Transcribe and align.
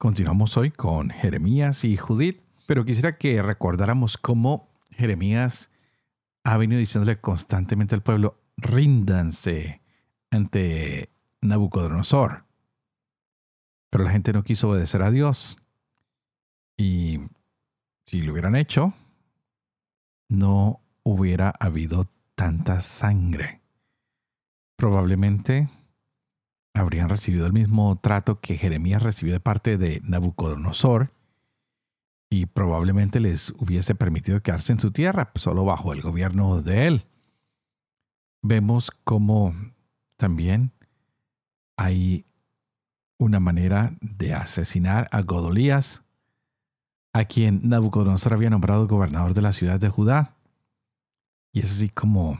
Continuamos 0.00 0.56
hoy 0.56 0.70
con 0.70 1.10
Jeremías 1.10 1.84
y 1.84 1.98
Judith, 1.98 2.40
pero 2.66 2.86
quisiera 2.86 3.18
que 3.18 3.42
recordáramos 3.42 4.16
cómo 4.16 4.66
Jeremías 4.92 5.70
ha 6.42 6.56
venido 6.56 6.78
diciéndole 6.78 7.20
constantemente 7.20 7.96
al 7.96 8.02
pueblo, 8.02 8.40
ríndanse 8.56 9.82
ante 10.30 11.10
Nabucodonosor. 11.42 12.46
Pero 13.90 14.04
la 14.04 14.10
gente 14.10 14.32
no 14.32 14.42
quiso 14.42 14.70
obedecer 14.70 15.02
a 15.02 15.10
Dios. 15.10 15.58
Y 16.78 17.18
si 18.06 18.22
lo 18.22 18.32
hubieran 18.32 18.56
hecho, 18.56 18.94
no 20.30 20.80
hubiera 21.02 21.50
habido 21.50 22.08
tanta 22.34 22.80
sangre. 22.80 23.60
Probablemente 24.76 25.68
habrían 26.80 27.08
recibido 27.08 27.46
el 27.46 27.52
mismo 27.52 27.98
trato 28.00 28.40
que 28.40 28.56
Jeremías 28.56 29.02
recibió 29.02 29.32
de 29.32 29.40
parte 29.40 29.78
de 29.78 30.00
Nabucodonosor 30.04 31.12
y 32.30 32.46
probablemente 32.46 33.20
les 33.20 33.50
hubiese 33.58 33.94
permitido 33.94 34.40
quedarse 34.40 34.72
en 34.72 34.80
su 34.80 34.92
tierra 34.92 35.30
solo 35.34 35.64
bajo 35.64 35.92
el 35.92 36.00
gobierno 36.00 36.62
de 36.62 36.86
él. 36.86 37.06
Vemos 38.42 38.90
cómo 39.04 39.54
también 40.16 40.72
hay 41.76 42.24
una 43.18 43.40
manera 43.40 43.96
de 44.00 44.32
asesinar 44.32 45.08
a 45.12 45.22
Godolías, 45.22 46.02
a 47.12 47.24
quien 47.24 47.68
Nabucodonosor 47.68 48.32
había 48.32 48.50
nombrado 48.50 48.86
gobernador 48.86 49.34
de 49.34 49.42
la 49.42 49.52
ciudad 49.52 49.80
de 49.80 49.88
Judá. 49.88 50.36
Y 51.52 51.60
es 51.60 51.70
así 51.70 51.88
como 51.88 52.38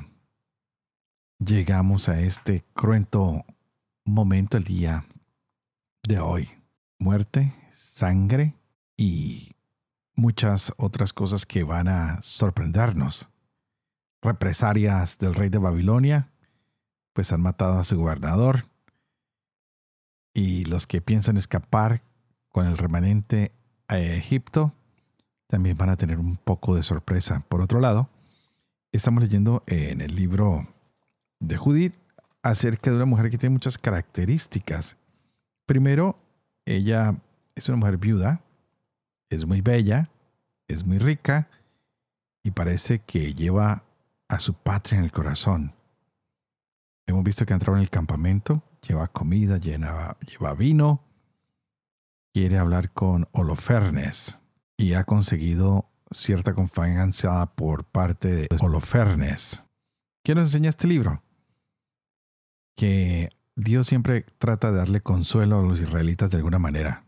llegamos 1.39 2.09
a 2.09 2.21
este 2.21 2.65
cruento 2.75 3.45
momento 4.05 4.57
el 4.57 4.65
día 4.65 5.05
de 6.03 6.21
hoy. 6.21 6.49
Muerte, 6.99 7.55
sangre 7.73 8.55
y 8.97 9.57
muchas 10.15 10.73
otras 10.77 11.13
cosas 11.13 11.47
que 11.47 11.63
van 11.63 11.89
a 11.89 12.23
sorprendernos. 12.23 13.29
Represarias 14.23 15.19
del 15.19 15.35
rey 15.35 15.49
de 15.49 15.59
Babilonia, 15.59 16.31
pues 17.15 17.33
han 17.33 17.41
matado 17.41 17.79
a 17.79 17.85
su 17.85 17.97
gobernador. 17.97 18.67
Y 20.35 20.67
los 20.67 20.87
que 20.87 21.01
piensan 21.01 21.37
escapar 21.37 22.03
con 22.51 22.67
el 22.67 22.77
remanente 22.77 23.53
a 23.89 23.99
Egipto, 23.99 24.75
también 25.47 25.77
van 25.77 25.91
a 25.91 25.97
tener 25.97 26.19
un 26.19 26.37
poco 26.37 26.77
de 26.77 26.83
sorpresa. 26.83 27.45
Por 27.49 27.61
otro 27.61 27.81
lado, 27.81 28.09
estamos 28.93 29.23
leyendo 29.23 29.65
en 29.67 30.01
el 30.01 30.15
libro 30.15 30.69
de 31.41 31.57
Judith 31.57 31.95
acerca 32.43 32.91
de 32.91 32.97
una 32.97 33.07
mujer 33.07 33.31
que 33.31 33.39
tiene 33.39 33.55
muchas 33.55 33.79
características. 33.79 34.97
Primero, 35.67 36.19
ella 36.65 37.17
es 37.55 37.69
una 37.69 37.79
mujer 37.79 37.99
viuda, 37.99 38.43
es 39.29 39.47
muy 39.47 39.61
bella, 39.61 40.11
es 40.69 40.85
muy 40.85 40.99
rica 40.99 41.49
y 42.43 42.53
parece 42.53 43.01
que 43.01 43.35
lleva 43.35 43.85
a 44.29 44.39
su 44.39 44.55
patria 44.55 44.99
en 44.99 45.05
el 45.05 45.13
corazón. 45.13 45.75
Hemos 47.07 47.25
visto 47.25 47.45
que 47.45 47.53
ha 47.53 47.57
entrado 47.57 47.77
en 47.77 47.83
el 47.83 47.91
campamento, 47.91 48.63
lleva 48.87 49.09
comida, 49.09 49.59
lleva 49.59 50.55
vino, 50.55 51.03
quiere 52.33 52.59
hablar 52.59 52.93
con 52.93 53.29
Holofernes 53.33 54.41
y 54.77 54.95
ha 54.95 55.05
conseguido 55.05 55.91
cierta 56.11 56.55
confianza 56.55 57.45
por 57.55 57.85
parte 57.85 58.29
de 58.29 58.49
Holofernes. 58.61 59.65
¿Qué 60.25 60.35
nos 60.35 60.49
enseña 60.49 60.71
este 60.71 60.87
libro? 60.87 61.23
Que 62.81 63.29
Dios 63.57 63.89
siempre 63.89 64.25
trata 64.39 64.73
de 64.73 64.79
darle 64.79 65.03
consuelo 65.03 65.59
a 65.59 65.63
los 65.63 65.83
israelitas 65.83 66.31
de 66.31 66.39
alguna 66.39 66.59
manera. 66.59 67.05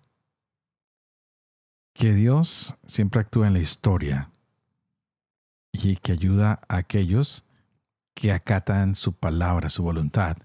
Que 1.95 2.13
Dios 2.13 2.75
siempre 2.85 3.23
actúa 3.23 3.47
en 3.47 3.55
la 3.55 3.61
historia 3.61 4.31
y 5.73 5.97
que 5.97 6.13
ayuda 6.13 6.61
a 6.69 6.77
aquellos 6.77 7.47
que 8.13 8.33
acatan 8.33 8.95
su 8.95 9.15
palabra, 9.15 9.71
su 9.71 9.83
voluntad. 9.83 10.37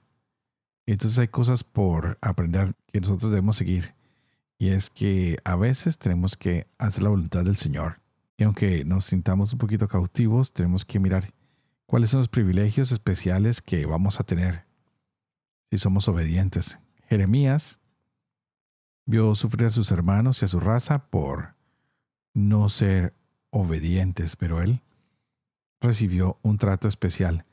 Entonces 0.86 1.20
hay 1.20 1.28
cosas 1.28 1.66
por 1.66 2.18
aprender 2.22 2.74
que 2.94 3.02
nosotros 3.02 3.30
debemos 3.30 3.58
seguir. 3.58 3.96
Y 4.58 4.70
es 4.70 4.90
que 4.90 5.40
a 5.44 5.58
veces 5.58 5.98
tenemos 5.98 6.38
que 6.38 6.68
hacer 6.78 7.04
la 7.04 7.10
voluntad 7.10 7.44
del 7.44 7.58
Señor. 7.58 8.00
Y 8.38 8.44
aunque 8.46 8.86
nos 8.86 9.04
sintamos 9.04 9.52
un 9.52 9.60
poquito 9.60 9.90
cautivos, 9.90 10.54
tenemos 10.54 10.86
que 10.86 11.02
mirar 11.02 11.34
cuáles 11.86 12.12
son 12.12 12.22
los 12.22 12.30
privilegios 12.30 12.94
especiales 12.94 13.62
que 13.62 13.86
vamos 13.86 14.22
a 14.22 14.24
tener 14.24 14.67
si 15.70 15.78
somos 15.78 16.08
obedientes. 16.08 16.80
Jeremías 17.10 17.80
vio 19.06 19.36
sufrir 19.36 19.68
a 19.68 19.72
sus 19.72 19.92
hermanos 19.92 20.42
y 20.42 20.46
a 20.46 20.48
su 20.48 20.60
raza 20.60 21.10
por 21.10 21.56
no 22.34 22.70
ser 22.70 23.14
obedientes, 23.50 24.36
pero 24.36 24.62
él 24.62 24.82
recibió 25.82 26.38
un 26.42 26.58
trato 26.58 26.88
especial. 26.88 27.46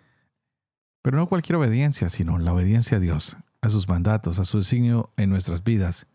Pero 1.02 1.16
no 1.16 1.28
cualquier 1.28 1.56
obediencia, 1.56 2.10
sino 2.10 2.38
la 2.38 2.52
obediencia 2.52 2.96
a 2.96 3.00
Dios, 3.00 3.36
a 3.60 3.68
sus 3.68 3.88
mandatos, 3.88 4.38
a 4.38 4.44
su 4.44 4.58
designio 4.58 5.10
en 5.16 5.30
nuestras 5.30 5.62
vidas, 5.62 6.06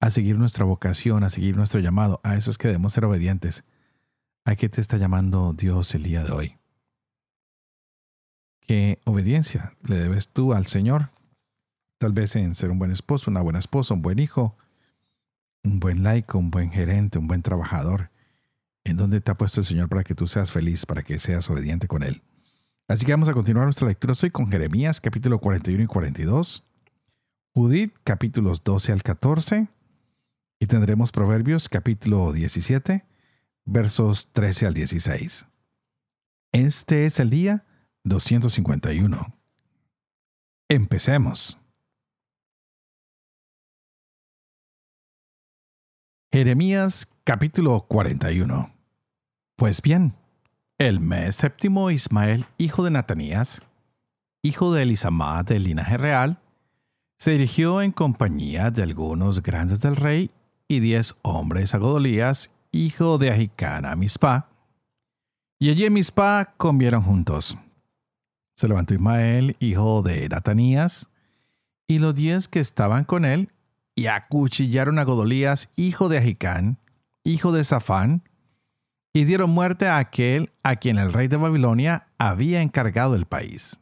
a 0.00 0.10
seguir 0.10 0.38
nuestra 0.38 0.64
vocación, 0.64 1.24
a 1.24 1.30
seguir 1.30 1.56
nuestro 1.56 1.80
llamado. 1.80 2.20
A 2.22 2.36
eso 2.36 2.50
es 2.50 2.58
que 2.58 2.68
debemos 2.68 2.92
ser 2.92 3.04
obedientes. 3.04 3.64
¿A 4.44 4.56
qué 4.56 4.68
te 4.68 4.80
está 4.80 4.96
llamando 4.96 5.52
Dios 5.52 5.94
el 5.94 6.02
día 6.02 6.22
de 6.22 6.32
hoy? 6.32 6.56
¿Qué 8.60 9.00
obediencia 9.04 9.74
le 9.82 9.96
debes 9.96 10.28
tú 10.28 10.54
al 10.54 10.66
Señor? 10.66 11.10
Tal 12.00 12.14
vez 12.14 12.34
en 12.34 12.54
ser 12.54 12.70
un 12.70 12.78
buen 12.78 12.90
esposo, 12.90 13.30
una 13.30 13.42
buena 13.42 13.58
esposa, 13.58 13.92
un 13.92 14.00
buen 14.00 14.18
hijo, 14.18 14.56
un 15.62 15.80
buen 15.80 16.02
laico, 16.02 16.38
un 16.38 16.50
buen 16.50 16.70
gerente, 16.70 17.18
un 17.18 17.26
buen 17.26 17.42
trabajador. 17.42 18.08
¿En 18.84 18.96
dónde 18.96 19.20
te 19.20 19.30
ha 19.30 19.36
puesto 19.36 19.60
el 19.60 19.66
Señor 19.66 19.90
para 19.90 20.02
que 20.02 20.14
tú 20.14 20.26
seas 20.26 20.50
feliz, 20.50 20.86
para 20.86 21.02
que 21.02 21.18
seas 21.18 21.50
obediente 21.50 21.88
con 21.88 22.02
Él? 22.02 22.22
Así 22.88 23.04
que 23.04 23.12
vamos 23.12 23.28
a 23.28 23.34
continuar 23.34 23.66
nuestra 23.66 23.86
lectura 23.86 24.14
hoy 24.22 24.30
con 24.30 24.50
Jeremías 24.50 24.98
capítulo 24.98 25.40
41 25.40 25.84
y 25.84 25.86
42, 25.86 26.64
Judith 27.52 27.94
capítulos 28.02 28.64
12 28.64 28.92
al 28.92 29.02
14 29.02 29.68
y 30.58 30.66
tendremos 30.66 31.12
Proverbios 31.12 31.68
capítulo 31.68 32.32
17 32.32 33.04
versos 33.66 34.32
13 34.32 34.68
al 34.68 34.72
16. 34.72 35.44
Este 36.52 37.04
es 37.04 37.20
el 37.20 37.28
día 37.28 37.66
251. 38.04 39.34
Empecemos. 40.70 41.60
Jeremías 46.32 47.08
capítulo 47.24 47.86
41 47.88 48.72
Pues 49.56 49.82
bien, 49.82 50.14
el 50.78 51.00
mes 51.00 51.34
séptimo 51.34 51.90
Ismael, 51.90 52.44
hijo 52.56 52.84
de 52.84 52.92
Natanías, 52.92 53.62
hijo 54.40 54.72
de 54.72 54.84
Elisamá 54.84 55.42
del 55.42 55.64
linaje 55.64 55.96
real, 55.96 56.38
se 57.18 57.32
dirigió 57.32 57.82
en 57.82 57.90
compañía 57.90 58.70
de 58.70 58.84
algunos 58.84 59.42
grandes 59.42 59.80
del 59.80 59.96
rey 59.96 60.30
y 60.68 60.78
diez 60.78 61.16
hombres 61.22 61.74
a 61.74 61.78
Godolías, 61.78 62.52
hijo 62.70 63.18
de 63.18 63.32
Ahicán 63.32 63.84
a 63.84 63.96
Mispa, 63.96 64.50
y 65.58 65.70
allí 65.70 65.84
en 65.84 65.94
Mispa 65.94 66.54
comieron 66.56 67.02
juntos. 67.02 67.58
Se 68.54 68.68
levantó 68.68 68.94
Ismael, 68.94 69.56
hijo 69.58 70.02
de 70.02 70.28
Natanías, 70.28 71.10
y 71.88 71.98
los 71.98 72.14
diez 72.14 72.46
que 72.46 72.60
estaban 72.60 73.02
con 73.02 73.24
él 73.24 73.50
y 73.94 74.06
acuchillaron 74.06 74.98
a 74.98 75.04
Godolías, 75.04 75.70
hijo 75.76 76.08
de 76.08 76.18
Ahicán, 76.18 76.78
hijo 77.24 77.52
de 77.52 77.64
Safán, 77.64 78.22
y 79.12 79.24
dieron 79.24 79.50
muerte 79.50 79.86
a 79.86 79.98
aquel 79.98 80.52
a 80.62 80.76
quien 80.76 80.98
el 80.98 81.12
rey 81.12 81.28
de 81.28 81.36
Babilonia 81.36 82.08
había 82.18 82.62
encargado 82.62 83.14
el 83.14 83.26
país. 83.26 83.80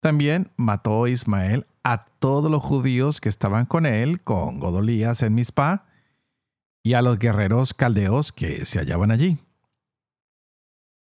También 0.00 0.50
mató 0.56 1.06
Ismael 1.06 1.66
a 1.82 2.04
todos 2.04 2.50
los 2.50 2.62
judíos 2.62 3.20
que 3.20 3.28
estaban 3.28 3.66
con 3.66 3.86
él, 3.86 4.20
con 4.22 4.58
Godolías 4.58 5.22
en 5.22 5.34
Mizpah, 5.34 5.84
y 6.82 6.94
a 6.94 7.02
los 7.02 7.18
guerreros 7.18 7.74
caldeos 7.74 8.32
que 8.32 8.64
se 8.64 8.78
hallaban 8.78 9.10
allí. 9.10 9.38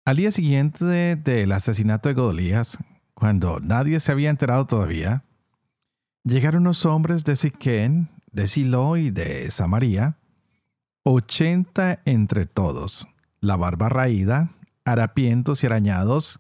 Al 0.06 0.18
día 0.18 0.32
siguiente 0.32 1.16
del 1.16 1.52
asesinato 1.52 2.10
de 2.10 2.16
Godolías, 2.16 2.78
cuando 3.14 3.60
nadie 3.60 4.00
se 4.00 4.12
había 4.12 4.30
enterado 4.30 4.66
todavía, 4.66 5.24
Llegaron 6.24 6.64
los 6.66 6.86
hombres 6.86 7.24
de 7.24 7.36
Siquén, 7.36 8.10
de 8.32 8.46
Silo 8.48 8.96
y 8.96 9.10
de 9.10 9.50
Samaria, 9.50 10.18
ochenta 11.04 12.02
entre 12.06 12.46
todos, 12.46 13.08
la 13.40 13.58
barba 13.58 13.90
raída, 13.90 14.52
harapientos 14.86 15.64
y 15.64 15.66
arañados, 15.66 16.40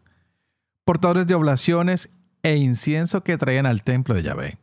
portadores 0.86 1.26
de 1.26 1.34
oblaciones 1.34 2.12
e 2.44 2.58
incienso 2.58 3.24
que 3.24 3.38
traían 3.38 3.66
al 3.66 3.84
templo 3.84 4.14
de 4.14 4.24
Yahvé. 4.24 4.58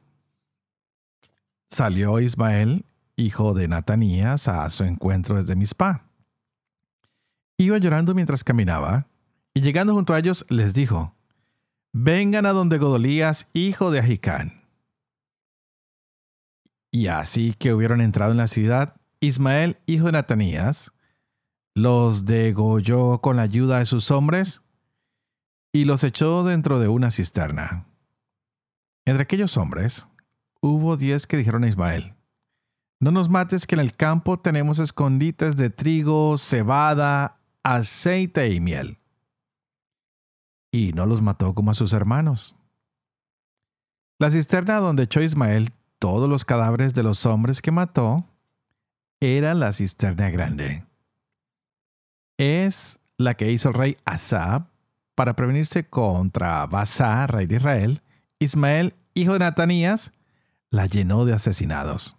Salió 1.68 2.20
Ismael, 2.20 2.84
hijo 3.16 3.54
de 3.54 3.66
Natanías, 3.66 4.46
a 4.46 4.70
su 4.70 4.84
encuentro 4.84 5.36
desde 5.36 5.56
Mizpah. 5.56 6.04
Iba 7.56 7.78
llorando 7.78 8.14
mientras 8.14 8.44
caminaba, 8.44 9.08
y 9.52 9.62
llegando 9.62 9.94
junto 9.94 10.14
a 10.14 10.20
ellos 10.20 10.46
les 10.48 10.74
dijo, 10.74 11.14
Vengan 11.92 12.46
a 12.46 12.52
donde 12.52 12.78
Godolías, 12.78 13.48
hijo 13.52 13.90
de 13.90 13.98
Ahicán. 13.98 14.57
Y 16.90 17.08
así 17.08 17.54
que 17.54 17.74
hubieron 17.74 18.00
entrado 18.00 18.32
en 18.32 18.38
la 18.38 18.48
ciudad, 18.48 18.96
Ismael, 19.20 19.78
hijo 19.86 20.06
de 20.06 20.12
Natanías, 20.12 20.92
los 21.74 22.24
degolló 22.24 23.20
con 23.20 23.36
la 23.36 23.42
ayuda 23.42 23.78
de 23.78 23.86
sus 23.86 24.10
hombres 24.10 24.62
y 25.72 25.84
los 25.84 26.02
echó 26.02 26.44
dentro 26.44 26.80
de 26.80 26.88
una 26.88 27.10
cisterna. 27.10 27.86
Entre 29.04 29.22
aquellos 29.22 29.56
hombres 29.56 30.06
hubo 30.60 30.96
diez 30.96 31.26
que 31.26 31.36
dijeron 31.36 31.64
a 31.64 31.68
Ismael, 31.68 32.14
No 33.00 33.10
nos 33.10 33.28
mates 33.28 33.66
que 33.66 33.74
en 33.74 33.80
el 33.80 33.94
campo 33.94 34.38
tenemos 34.38 34.78
escondites 34.78 35.56
de 35.56 35.70
trigo, 35.70 36.36
cebada, 36.36 37.38
aceite 37.62 38.50
y 38.50 38.60
miel. 38.60 38.98
Y 40.72 40.92
no 40.92 41.06
los 41.06 41.22
mató 41.22 41.54
como 41.54 41.70
a 41.70 41.74
sus 41.74 41.92
hermanos. 41.92 42.56
La 44.18 44.30
cisterna 44.30 44.78
donde 44.78 45.04
echó 45.04 45.22
Ismael 45.22 45.72
todos 45.98 46.28
los 46.28 46.44
cadáveres 46.44 46.94
de 46.94 47.02
los 47.02 47.26
hombres 47.26 47.62
que 47.62 47.70
mató 47.70 48.24
era 49.20 49.54
la 49.54 49.72
cisterna 49.72 50.30
grande. 50.30 50.84
Es 52.38 52.98
la 53.16 53.34
que 53.34 53.50
hizo 53.50 53.70
el 53.70 53.74
rey 53.74 53.96
Asab 54.04 54.66
para 55.14 55.34
prevenirse 55.34 55.88
contra 55.88 56.64
Basa, 56.66 57.26
rey 57.26 57.46
de 57.46 57.56
Israel. 57.56 58.02
Ismael, 58.38 58.94
hijo 59.14 59.32
de 59.32 59.40
Natanías, 59.40 60.12
la 60.70 60.86
llenó 60.86 61.24
de 61.24 61.32
asesinados. 61.32 62.16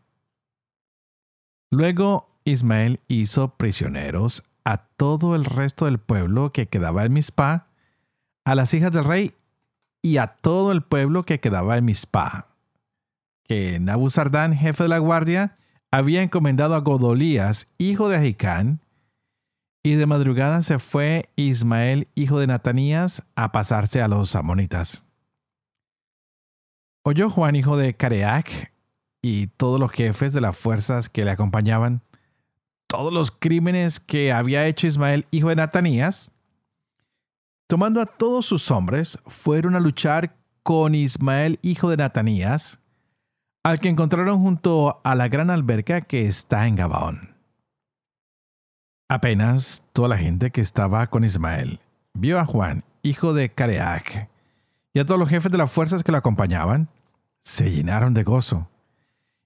Luego 1.72 2.30
Ismael 2.44 3.00
hizo 3.08 3.56
prisioneros 3.56 4.44
a 4.66 4.78
todo 4.78 5.36
el 5.36 5.46
resto 5.46 5.86
del 5.86 6.00
pueblo 6.00 6.52
que 6.52 6.68
quedaba 6.68 7.06
en 7.06 7.14
Mizpah, 7.14 7.68
a 8.44 8.56
las 8.56 8.74
hijas 8.74 8.92
del 8.92 9.06
rey 9.06 9.36
y 10.02 10.18
a 10.18 10.28
todo 10.28 10.72
el 10.72 10.81
pueblo 10.81 11.24
que 11.24 11.40
quedaba 11.40 11.78
en 11.78 11.86
Mizpah, 11.86 12.49
que 13.50 13.80
Nabuzardán, 13.80 14.56
jefe 14.56 14.84
de 14.84 14.90
la 14.90 15.00
guardia, 15.00 15.57
había 15.92 16.22
encomendado 16.22 16.75
a 16.75 16.81
Godolías, 16.81 17.68
hijo 17.80 18.07
de 18.07 18.18
Ahicán, 18.18 18.80
y 19.81 19.96
de 19.96 20.06
madrugada 20.06 20.62
se 20.62 20.78
fue 20.78 21.30
Ismael, 21.36 22.07
hijo 22.13 22.40
de 22.40 22.46
Natanías, 22.46 23.24
a 23.36 23.51
pasarse 23.51 24.04
a 24.04 24.07
los 24.07 24.36
amonitas. 24.36 25.04
Oyó 27.04 27.31
Juan, 27.31 27.56
hijo 27.56 27.75
de 27.75 27.96
Careac, 27.96 28.72
y 29.19 29.48
todos 29.48 29.80
los 29.80 29.92
jefes 29.92 30.31
de 30.31 30.42
las 30.42 30.56
fuerzas 30.56 31.10
que 31.10 31.25
le 31.25 31.31
acompañaban, 31.31 32.04
todos 32.86 33.12
los 33.12 33.31
crímenes 33.31 34.00
que 34.00 34.31
había 34.31 34.68
hecho 34.68 34.86
Ismael, 34.86 35.25
hijo 35.31 35.50
de 35.50 35.56
Natanías, 35.56 36.31
tomando 37.66 38.00
a 38.00 38.06
todos 38.06 38.45
sus 38.45 38.69
hombres, 38.69 39.18
fueron 39.25 39.75
a 39.75 39.80
luchar 39.80 40.36
con 40.62 40.94
Ismael, 40.94 41.57
hijo 41.63 41.90
de 41.90 41.98
Natanías, 41.98 42.80
al 43.69 43.80
que 43.80 43.89
encontraron 43.89 44.39
junto 44.39 45.00
a 45.04 45.16
la 45.16 45.27
gran 45.27 45.50
alberca 45.50 46.01
que 46.01 46.25
está 46.27 46.68
en 46.68 46.75
Gabaón. 46.75 47.36
Apenas 49.07 49.83
toda 49.94 50.10
la 50.10 50.18
gente 50.18 50.51
que 50.51 50.62
estaba 50.62 51.07
con 51.07 51.24
Ismael 51.24 51.80
vio 52.13 52.39
a 52.39 52.45
Juan, 52.45 52.83
hijo 53.04 53.33
de 53.33 53.50
Careac, 53.50 54.30
y 54.94 55.00
a 55.00 55.06
todos 55.06 55.19
los 55.19 55.30
jefes 55.30 55.51
de 55.51 55.57
las 55.57 55.71
fuerzas 55.71 56.04
que 56.04 56.12
lo 56.12 56.18
acompañaban, 56.18 56.89
se 57.42 57.71
llenaron 57.71 58.13
de 58.13 58.24
gozo. 58.24 58.68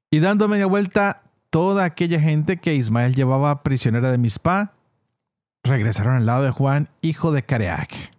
Y 0.10 0.20
dando 0.20 0.48
media 0.48 0.68
vuelta, 0.68 1.24
toda 1.50 1.84
aquella 1.84 2.20
gente 2.20 2.58
que 2.58 2.76
Ismael 2.76 3.16
llevaba 3.16 3.62
prisionera 3.62 4.10
de 4.10 4.18
Mizpah, 4.18 4.72
regresaron 5.64 6.16
al 6.16 6.26
lado 6.26 6.44
de 6.44 6.52
Juan, 6.52 6.90
hijo 7.02 7.32
de 7.32 7.44
Careac. 7.44 8.12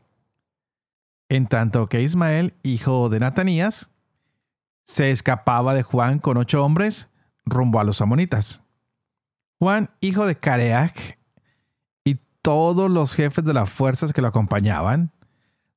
En 1.31 1.47
tanto 1.47 1.89
que 1.89 2.03
Ismael, 2.03 2.53
hijo 2.63 3.09
de 3.09 3.21
Natanías, 3.21 3.91
se 4.85 5.11
escapaba 5.11 5.75
de 5.75 5.83
Juan 5.83 6.19
con 6.19 6.37
ocho 6.37 6.65
hombres 6.65 7.09
rumbo 7.45 7.81
a 7.81 7.85
los 7.85 8.01
amonitas. 8.01 8.63
Juan, 9.59 9.91
hijo 10.01 10.27
de 10.27 10.37
Careac, 10.37 11.19
y 12.05 12.19
todos 12.43 12.91
los 12.91 13.15
jefes 13.15 13.45
de 13.45 13.55
las 13.55 13.71
fuerzas 13.71 14.13
que 14.13 14.23
lo 14.23 14.29
acompañaban, 14.29 15.13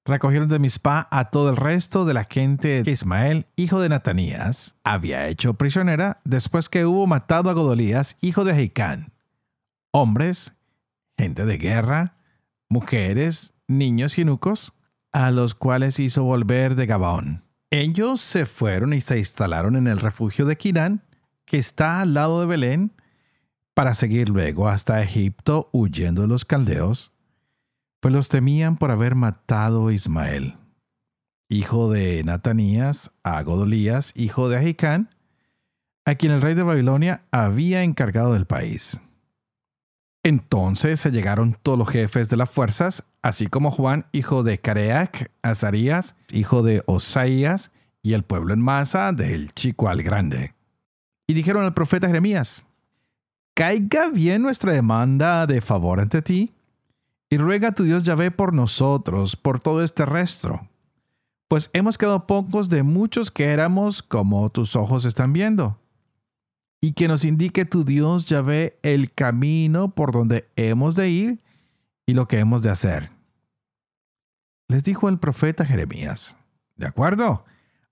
recogieron 0.05 0.47
de 0.49 0.59
Mizpah 0.59 1.07
a 1.11 1.29
todo 1.29 1.49
el 1.49 1.57
resto 1.57 2.05
de 2.05 2.13
la 2.13 2.25
gente 2.29 2.83
que 2.83 2.91
Ismael, 2.91 3.45
hijo 3.55 3.79
de 3.81 3.89
Natanías, 3.89 4.75
había 4.83 5.27
hecho 5.27 5.53
prisionera 5.55 6.21
después 6.23 6.69
que 6.69 6.85
hubo 6.85 7.07
matado 7.07 7.49
a 7.49 7.53
Godolías, 7.53 8.17
hijo 8.21 8.45
de 8.45 8.55
Jeicán. 8.55 9.13
Hombres, 9.91 10.53
gente 11.17 11.45
de 11.45 11.57
guerra, 11.57 12.15
mujeres, 12.69 13.53
niños 13.67 14.17
y 14.17 14.25
nucos, 14.25 14.73
a 15.11 15.31
los 15.31 15.55
cuales 15.55 15.99
hizo 15.99 16.23
volver 16.23 16.75
de 16.75 16.85
Gabaón. 16.85 17.46
Ellos 17.69 18.21
se 18.21 18.45
fueron 18.45 18.93
y 18.93 19.01
se 19.01 19.17
instalaron 19.17 19.75
en 19.75 19.87
el 19.87 19.99
refugio 19.99 20.45
de 20.45 20.57
Quirán, 20.57 21.03
que 21.45 21.57
está 21.57 22.01
al 22.01 22.13
lado 22.13 22.39
de 22.39 22.45
Belén, 22.45 22.93
para 23.73 23.93
seguir 23.93 24.29
luego 24.29 24.69
hasta 24.69 25.03
Egipto 25.03 25.69
huyendo 25.71 26.21
de 26.21 26.27
los 26.27 26.45
caldeos, 26.45 27.13
pues 27.99 28.13
los 28.13 28.29
temían 28.29 28.77
por 28.77 28.89
haber 28.89 29.15
matado 29.15 29.87
a 29.87 29.93
Ismael, 29.93 30.55
hijo 31.49 31.91
de 31.91 32.23
Natanías, 32.23 33.11
a 33.23 33.41
Godolías, 33.43 34.13
hijo 34.15 34.49
de 34.49 34.57
Ahicán, 34.57 35.13
a 36.05 36.15
quien 36.15 36.31
el 36.31 36.41
rey 36.41 36.55
de 36.55 36.63
Babilonia 36.63 37.25
había 37.31 37.83
encargado 37.83 38.33
del 38.33 38.45
país. 38.45 38.99
Entonces 40.23 40.99
se 40.99 41.11
llegaron 41.11 41.57
todos 41.61 41.77
los 41.77 41.89
jefes 41.89 42.29
de 42.29 42.37
las 42.37 42.49
fuerzas 42.49 43.03
así 43.27 43.47
como 43.47 43.71
Juan, 43.71 44.05
hijo 44.13 44.41
de 44.43 44.57
Careac, 44.57 45.31
Azarías, 45.41 46.15
hijo 46.31 46.63
de 46.63 46.81
Osaías, 46.85 47.71
y 48.01 48.13
el 48.13 48.23
pueblo 48.23 48.53
en 48.53 48.61
masa 48.61 49.11
del 49.11 49.53
chico 49.53 49.89
al 49.89 50.01
grande. 50.01 50.53
Y 51.27 51.33
dijeron 51.33 51.65
al 51.65 51.73
profeta 51.73 52.07
Jeremías, 52.07 52.65
Caiga 53.53 54.11
bien 54.11 54.43
nuestra 54.43 54.71
demanda 54.71 55.45
de 55.45 55.59
favor 55.59 55.99
ante 55.99 56.21
ti, 56.21 56.53
y 57.29 57.37
ruega 57.37 57.69
a 57.69 57.71
tu 57.73 57.83
Dios 57.83 58.03
Yahvé 58.03 58.31
por 58.31 58.53
nosotros, 58.53 59.35
por 59.35 59.59
todo 59.59 59.83
este 59.83 60.05
resto, 60.05 60.65
pues 61.49 61.69
hemos 61.73 61.97
quedado 61.97 62.27
pocos 62.27 62.69
de 62.69 62.83
muchos 62.83 63.29
que 63.29 63.47
éramos 63.47 64.01
como 64.03 64.49
tus 64.51 64.77
ojos 64.77 65.03
están 65.03 65.33
viendo. 65.33 65.77
Y 66.79 66.93
que 66.93 67.09
nos 67.09 67.25
indique 67.25 67.65
tu 67.65 67.83
Dios 67.83 68.23
Yahvé 68.23 68.79
el 68.83 69.11
camino 69.11 69.93
por 69.93 70.13
donde 70.13 70.47
hemos 70.55 70.95
de 70.95 71.09
ir 71.09 71.43
y 72.05 72.13
lo 72.13 72.29
que 72.29 72.39
hemos 72.39 72.61
de 72.61 72.69
hacer 72.69 73.16
les 74.67 74.83
dijo 74.83 75.07
el 75.09 75.19
profeta 75.19 75.65
Jeremías, 75.65 76.37
¿de 76.75 76.87
acuerdo? 76.87 77.45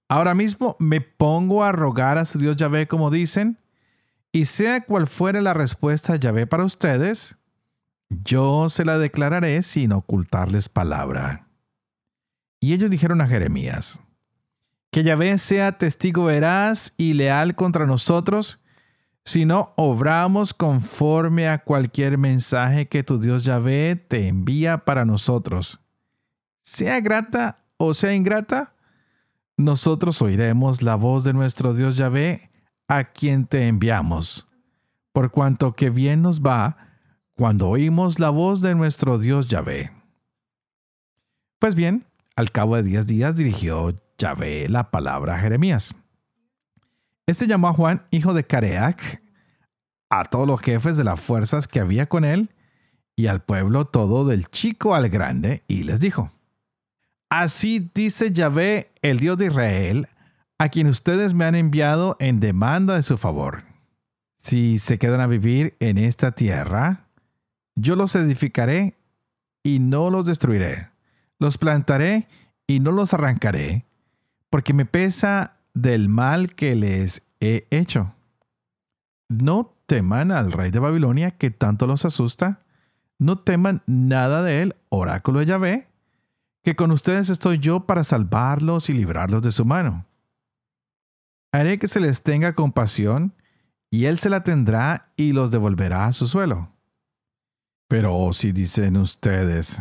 Ahora 0.09 0.35
mismo 0.35 0.75
me 0.79 1.01
pongo 1.01 1.63
a 1.63 1.71
rogar 1.71 2.17
a 2.17 2.25
su 2.25 2.37
Dios 2.37 2.57
Yahvé 2.57 2.87
como 2.87 3.09
dicen, 3.09 3.57
y 4.31 4.45
sea 4.45 4.81
cual 4.81 5.07
fuere 5.07 5.41
la 5.41 5.53
respuesta 5.53 6.17
Yahvé 6.17 6.45
para 6.47 6.65
ustedes, 6.65 7.37
yo 8.09 8.69
se 8.69 8.85
la 8.85 8.97
declararé 8.97 9.63
sin 9.63 9.93
ocultarles 9.93 10.69
palabra. 10.69 11.47
Y 12.59 12.73
ellos 12.73 12.91
dijeron 12.91 13.21
a 13.21 13.27
Jeremías, 13.27 14.01
que 14.91 15.03
Yahvé 15.03 15.37
sea 15.37 15.77
testigo 15.77 16.25
veraz 16.25 16.93
y 16.97 17.13
leal 17.13 17.55
contra 17.55 17.85
nosotros, 17.85 18.59
si 19.23 19.45
no 19.45 19.73
obramos 19.75 20.53
conforme 20.53 21.47
a 21.47 21.63
cualquier 21.63 22.17
mensaje 22.17 22.87
que 22.87 23.03
tu 23.03 23.19
Dios 23.19 23.43
Yahvé 23.43 23.95
te 23.95 24.27
envía 24.27 24.79
para 24.79 25.05
nosotros 25.05 25.79
sea 26.65 26.99
grata 26.99 27.59
o 27.77 27.93
sea 27.93 28.13
ingrata, 28.13 28.73
nosotros 29.55 30.21
oiremos 30.21 30.81
la 30.81 30.95
voz 30.95 31.23
de 31.23 31.31
nuestro 31.31 31.73
Dios 31.73 31.95
Yahvé, 31.95 32.49
a 32.87 33.05
quien 33.05 33.45
te 33.45 33.67
enviamos, 33.67 34.47
por 35.13 35.31
cuanto 35.31 35.73
que 35.73 35.89
bien 35.89 36.23
nos 36.23 36.41
va 36.41 36.77
cuando 37.35 37.69
oímos 37.69 38.19
la 38.19 38.31
voz 38.31 38.61
de 38.61 38.73
nuestro 38.73 39.19
Dios 39.19 39.47
Yahvé. 39.47 39.91
Pues 41.59 41.75
bien, 41.75 42.05
al 42.35 42.51
cabo 42.51 42.75
de 42.75 42.83
diez 42.83 43.05
días 43.05 43.35
dirigió 43.35 43.95
Yahvé 44.17 44.67
la 44.67 44.89
palabra 44.89 45.35
a 45.35 45.39
Jeremías. 45.39 45.93
Este 47.27 47.47
llamó 47.47 47.67
a 47.69 47.73
Juan, 47.73 48.05
hijo 48.09 48.33
de 48.33 48.43
Careac, 48.43 49.21
a 50.09 50.25
todos 50.25 50.47
los 50.47 50.61
jefes 50.61 50.97
de 50.97 51.03
las 51.03 51.19
fuerzas 51.19 51.67
que 51.67 51.79
había 51.79 52.07
con 52.07 52.25
él, 52.25 52.49
y 53.15 53.27
al 53.27 53.43
pueblo 53.43 53.85
todo 53.85 54.25
del 54.25 54.47
chico 54.49 54.95
al 54.95 55.09
grande, 55.09 55.63
y 55.67 55.83
les 55.83 55.99
dijo, 55.99 56.31
Así 57.37 57.91
dice 57.93 58.31
Yahvé, 58.31 58.91
el 59.01 59.19
Dios 59.19 59.37
de 59.37 59.47
Israel, 59.47 60.07
a 60.57 60.69
quien 60.69 60.87
ustedes 60.87 61.33
me 61.33 61.43
han 61.43 61.55
enviado 61.55 62.15
en 62.21 62.39
demanda 62.39 62.95
de 62.95 63.03
su 63.03 63.17
favor. 63.17 63.65
Si 64.37 64.79
se 64.79 64.97
quedan 64.97 65.19
a 65.19 65.27
vivir 65.27 65.75
en 65.81 65.97
esta 65.97 66.31
tierra, 66.31 67.07
yo 67.75 67.97
los 67.97 68.15
edificaré 68.15 68.95
y 69.63 69.79
no 69.79 70.09
los 70.11 70.25
destruiré. 70.25 70.91
Los 71.37 71.57
plantaré 71.57 72.29
y 72.67 72.79
no 72.79 72.93
los 72.93 73.13
arrancaré, 73.13 73.83
porque 74.49 74.73
me 74.73 74.85
pesa 74.85 75.57
del 75.73 76.07
mal 76.07 76.55
que 76.55 76.73
les 76.73 77.21
he 77.41 77.67
hecho. 77.69 78.13
No 79.27 79.73
teman 79.87 80.31
al 80.31 80.53
rey 80.53 80.71
de 80.71 80.79
Babilonia 80.79 81.31
que 81.31 81.51
tanto 81.51 81.85
los 81.85 82.05
asusta. 82.05 82.59
No 83.19 83.39
teman 83.39 83.83
nada 83.87 84.41
de 84.41 84.61
él, 84.61 84.75
oráculo 84.87 85.39
de 85.41 85.47
Yahvé, 85.47 85.87
que 86.65 86.75
con 86.75 86.91
ustedes 86.91 87.29
estoy 87.29 87.59
yo 87.59 87.81
para 87.81 88.03
salvarlos 88.03 88.89
y 88.89 88.93
librarlos 88.93 89.43
de 89.43 89.51
su 89.51 89.65
mano. 89.65 90.07
Haré 91.51 91.77
que 91.77 91.87
se 91.87 91.99
les 91.99 92.23
tenga 92.23 92.55
compasión, 92.55 93.35
y 93.91 94.05
él 94.05 94.17
se 94.17 94.31
la 94.31 94.43
tendrá 94.43 95.13
y 95.15 95.31
los 95.31 95.51
devolverá 95.51 96.07
a 96.07 96.11
su 96.13 96.25
suelo. 96.25 96.71
Pero 97.87 98.33
si 98.33 98.51
dicen 98.51 98.97
ustedes, 98.97 99.79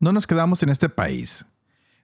no 0.00 0.12
nos 0.12 0.26
quedamos 0.26 0.62
en 0.62 0.68
este 0.68 0.90
país, 0.90 1.46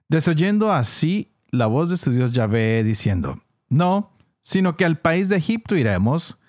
desoyendo 0.09 0.71
así 0.71 1.31
la 1.51 1.67
voz 1.67 1.91
de 1.91 1.97
su 1.97 2.09
Dios 2.09 2.31
Yahvé 2.31 2.83
diciendo, 2.83 3.39
no, 3.69 4.11
sino 4.41 4.75
que 4.75 4.85
al 4.85 4.97
país 4.97 5.29
de 5.29 5.35
Egipto 5.35 5.75
iremos, 5.75 6.39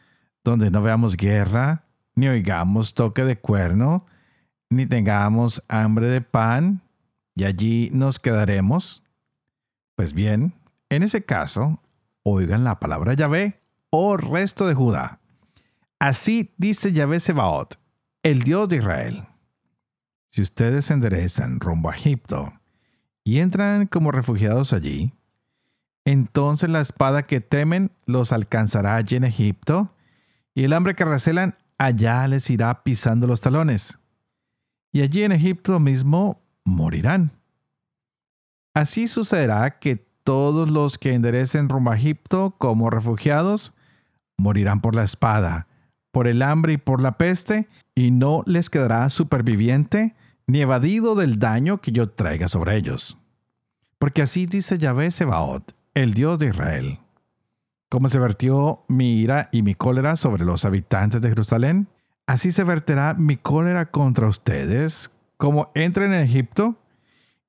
donde 0.42 0.70
no 0.70 0.80
veamos 0.80 1.14
guerra, 1.14 1.84
ni 2.14 2.26
oigamos 2.28 2.94
toque 2.94 3.22
de 3.24 3.38
cuerno, 3.38 4.06
ni 4.70 4.86
tengamos 4.86 5.62
hambre 5.68 6.08
de 6.08 6.22
pan, 6.22 6.80
y 7.36 7.44
allí 7.44 7.90
nos 7.92 8.18
quedaremos. 8.18 9.04
Pues 9.94 10.12
bien, 10.12 10.54
en 10.88 11.04
ese 11.04 11.24
caso, 11.24 11.80
oigan 12.24 12.64
la 12.64 12.80
palabra 12.80 13.14
Yahvé, 13.14 13.60
oh 13.90 14.16
resto 14.16 14.66
de 14.66 14.74
Judá. 14.74 15.20
Así 16.00 16.52
dice 16.56 16.92
Yahvé 16.92 17.20
Sebaot, 17.20 17.78
el 18.22 18.42
Dios 18.42 18.68
de 18.68 18.78
Israel. 18.78 19.26
Si 20.28 20.42
ustedes 20.42 20.90
enderezan 20.90 21.60
rumbo 21.60 21.90
a 21.90 21.94
Egipto 21.94 22.52
y 23.22 23.38
entran 23.38 23.86
como 23.86 24.12
refugiados 24.12 24.72
allí, 24.72 25.12
entonces 26.04 26.70
la 26.70 26.80
espada 26.80 27.26
que 27.26 27.40
temen 27.40 27.90
los 28.06 28.32
alcanzará 28.32 28.96
allí 28.96 29.16
en 29.16 29.24
Egipto, 29.24 29.92
y 30.54 30.64
el 30.64 30.72
hambre 30.72 30.94
que 30.94 31.04
recelan 31.04 31.56
allá 31.76 32.26
les 32.28 32.48
irá 32.48 32.82
pisando 32.82 33.26
los 33.26 33.42
talones. 33.42 33.98
Y 34.90 35.02
allí 35.02 35.22
en 35.22 35.32
Egipto 35.32 35.78
mismo 35.80 36.40
morirán. 36.66 37.32
Así 38.74 39.08
sucederá 39.08 39.78
que 39.78 39.96
todos 40.22 40.70
los 40.70 40.98
que 40.98 41.14
enderecen 41.14 41.70
rumbo 41.70 41.92
a 41.92 41.96
Egipto 41.96 42.56
como 42.58 42.90
refugiados 42.90 43.72
morirán 44.36 44.82
por 44.82 44.94
la 44.94 45.04
espada, 45.04 45.66
por 46.10 46.26
el 46.26 46.42
hambre 46.42 46.74
y 46.74 46.76
por 46.76 47.00
la 47.00 47.16
peste, 47.16 47.68
y 47.94 48.10
no 48.10 48.42
les 48.44 48.68
quedará 48.68 49.08
superviviente 49.08 50.14
ni 50.46 50.60
evadido 50.60 51.14
del 51.14 51.38
daño 51.38 51.80
que 51.80 51.92
yo 51.92 52.10
traiga 52.10 52.48
sobre 52.48 52.76
ellos. 52.76 53.16
Porque 53.98 54.22
así 54.22 54.46
dice 54.46 54.78
Yahvé 54.78 55.10
Sebaot, 55.10 55.74
el 55.94 56.12
Dios 56.12 56.38
de 56.38 56.48
Israel. 56.48 56.98
Como 57.88 58.08
se 58.08 58.18
vertió 58.18 58.84
mi 58.88 59.20
ira 59.20 59.48
y 59.52 59.62
mi 59.62 59.74
cólera 59.74 60.16
sobre 60.16 60.44
los 60.44 60.64
habitantes 60.64 61.22
de 61.22 61.28
Jerusalén, 61.28 61.88
así 62.26 62.50
se 62.50 62.64
verterá 62.64 63.14
mi 63.14 63.36
cólera 63.36 63.90
contra 63.90 64.26
ustedes, 64.26 65.10
como 65.36 65.70
entren 65.74 66.12
en 66.12 66.22
Egipto, 66.22 66.76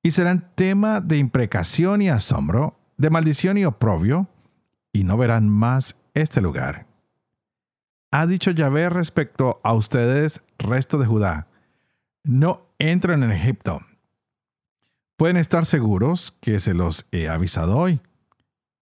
y 0.02 0.12
serán 0.12 0.52
tema 0.54 1.00
de 1.00 1.18
imprecación 1.18 2.02
y 2.02 2.08
asombro, 2.08 2.78
de 2.96 3.10
maldición 3.10 3.58
y 3.58 3.64
oprobio, 3.64 4.28
y 4.92 5.04
no 5.04 5.16
verán 5.16 5.48
más 5.48 5.96
este 6.14 6.40
lugar. 6.40 6.86
Ha 8.10 8.26
dicho 8.26 8.50
Yahvé 8.50 8.88
respecto 8.88 9.60
a 9.62 9.74
ustedes, 9.74 10.42
resto 10.58 10.98
de 10.98 11.06
Judá, 11.06 11.48
no 12.24 12.66
entren 12.78 13.22
en 13.22 13.32
Egipto. 13.32 13.80
Pueden 15.16 15.36
estar 15.36 15.66
seguros 15.66 16.34
que 16.40 16.60
se 16.60 16.74
los 16.74 17.06
he 17.12 17.28
avisado 17.28 17.76
hoy, 17.76 18.00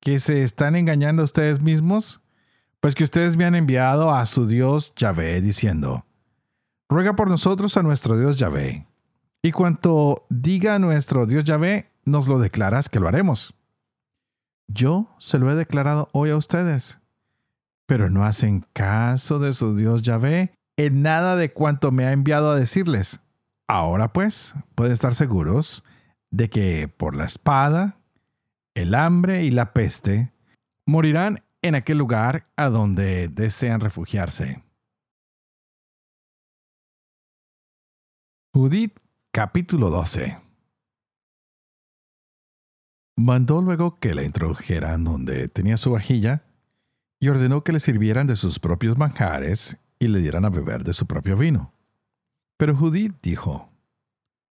que 0.00 0.18
se 0.20 0.42
están 0.42 0.76
engañando 0.76 1.22
a 1.22 1.24
ustedes 1.24 1.60
mismos, 1.60 2.20
pues 2.80 2.94
que 2.94 3.04
ustedes 3.04 3.36
me 3.36 3.44
han 3.44 3.54
enviado 3.54 4.14
a 4.14 4.24
su 4.26 4.46
Dios 4.46 4.94
Yahvé 4.96 5.40
diciendo, 5.40 6.06
ruega 6.88 7.16
por 7.16 7.28
nosotros 7.28 7.76
a 7.76 7.82
nuestro 7.82 8.18
Dios 8.18 8.38
Yahvé, 8.38 8.86
y 9.46 9.52
cuanto 9.52 10.26
diga 10.28 10.78
nuestro 10.78 11.26
Dios 11.26 11.44
Yahvé, 11.44 11.90
nos 12.04 12.28
lo 12.28 12.38
declaras 12.38 12.88
que 12.88 13.00
lo 13.00 13.08
haremos. 13.08 13.54
Yo 14.68 15.14
se 15.18 15.38
lo 15.38 15.50
he 15.50 15.54
declarado 15.54 16.08
hoy 16.12 16.30
a 16.30 16.36
ustedes 16.36 16.98
pero 17.86 18.10
no 18.10 18.24
hacen 18.24 18.66
caso 18.72 19.38
de 19.38 19.52
su 19.52 19.76
Dios 19.76 20.02
Yahvé 20.02 20.52
en 20.76 21.02
nada 21.02 21.36
de 21.36 21.52
cuanto 21.52 21.92
me 21.92 22.04
ha 22.04 22.12
enviado 22.12 22.50
a 22.50 22.56
decirles. 22.56 23.20
Ahora 23.68 24.12
pues, 24.12 24.54
pueden 24.74 24.92
estar 24.92 25.14
seguros 25.14 25.84
de 26.30 26.50
que 26.50 26.88
por 26.88 27.16
la 27.16 27.24
espada, 27.24 27.98
el 28.74 28.94
hambre 28.94 29.44
y 29.44 29.50
la 29.50 29.72
peste 29.72 30.32
morirán 30.84 31.42
en 31.62 31.74
aquel 31.74 31.98
lugar 31.98 32.46
a 32.56 32.68
donde 32.68 33.28
desean 33.28 33.80
refugiarse. 33.80 34.62
Judith 38.52 38.98
capítulo 39.36 39.90
12 39.90 40.38
Mandó 43.16 43.60
luego 43.60 44.00
que 44.00 44.14
la 44.14 44.22
introdujeran 44.22 45.04
donde 45.04 45.48
tenía 45.48 45.76
su 45.76 45.90
vajilla 45.90 46.44
y 47.20 47.28
ordenó 47.28 47.62
que 47.62 47.72
le 47.72 47.80
sirvieran 47.80 48.26
de 48.26 48.34
sus 48.34 48.58
propios 48.58 48.96
manjares 48.96 49.76
y 49.98 50.08
le 50.08 50.20
dieran 50.20 50.46
a 50.46 50.48
beber 50.48 50.84
de 50.84 50.94
su 50.94 51.06
propio 51.06 51.36
vino. 51.36 51.74
Pero 52.56 52.74
Judith 52.74 53.14
dijo, 53.20 53.68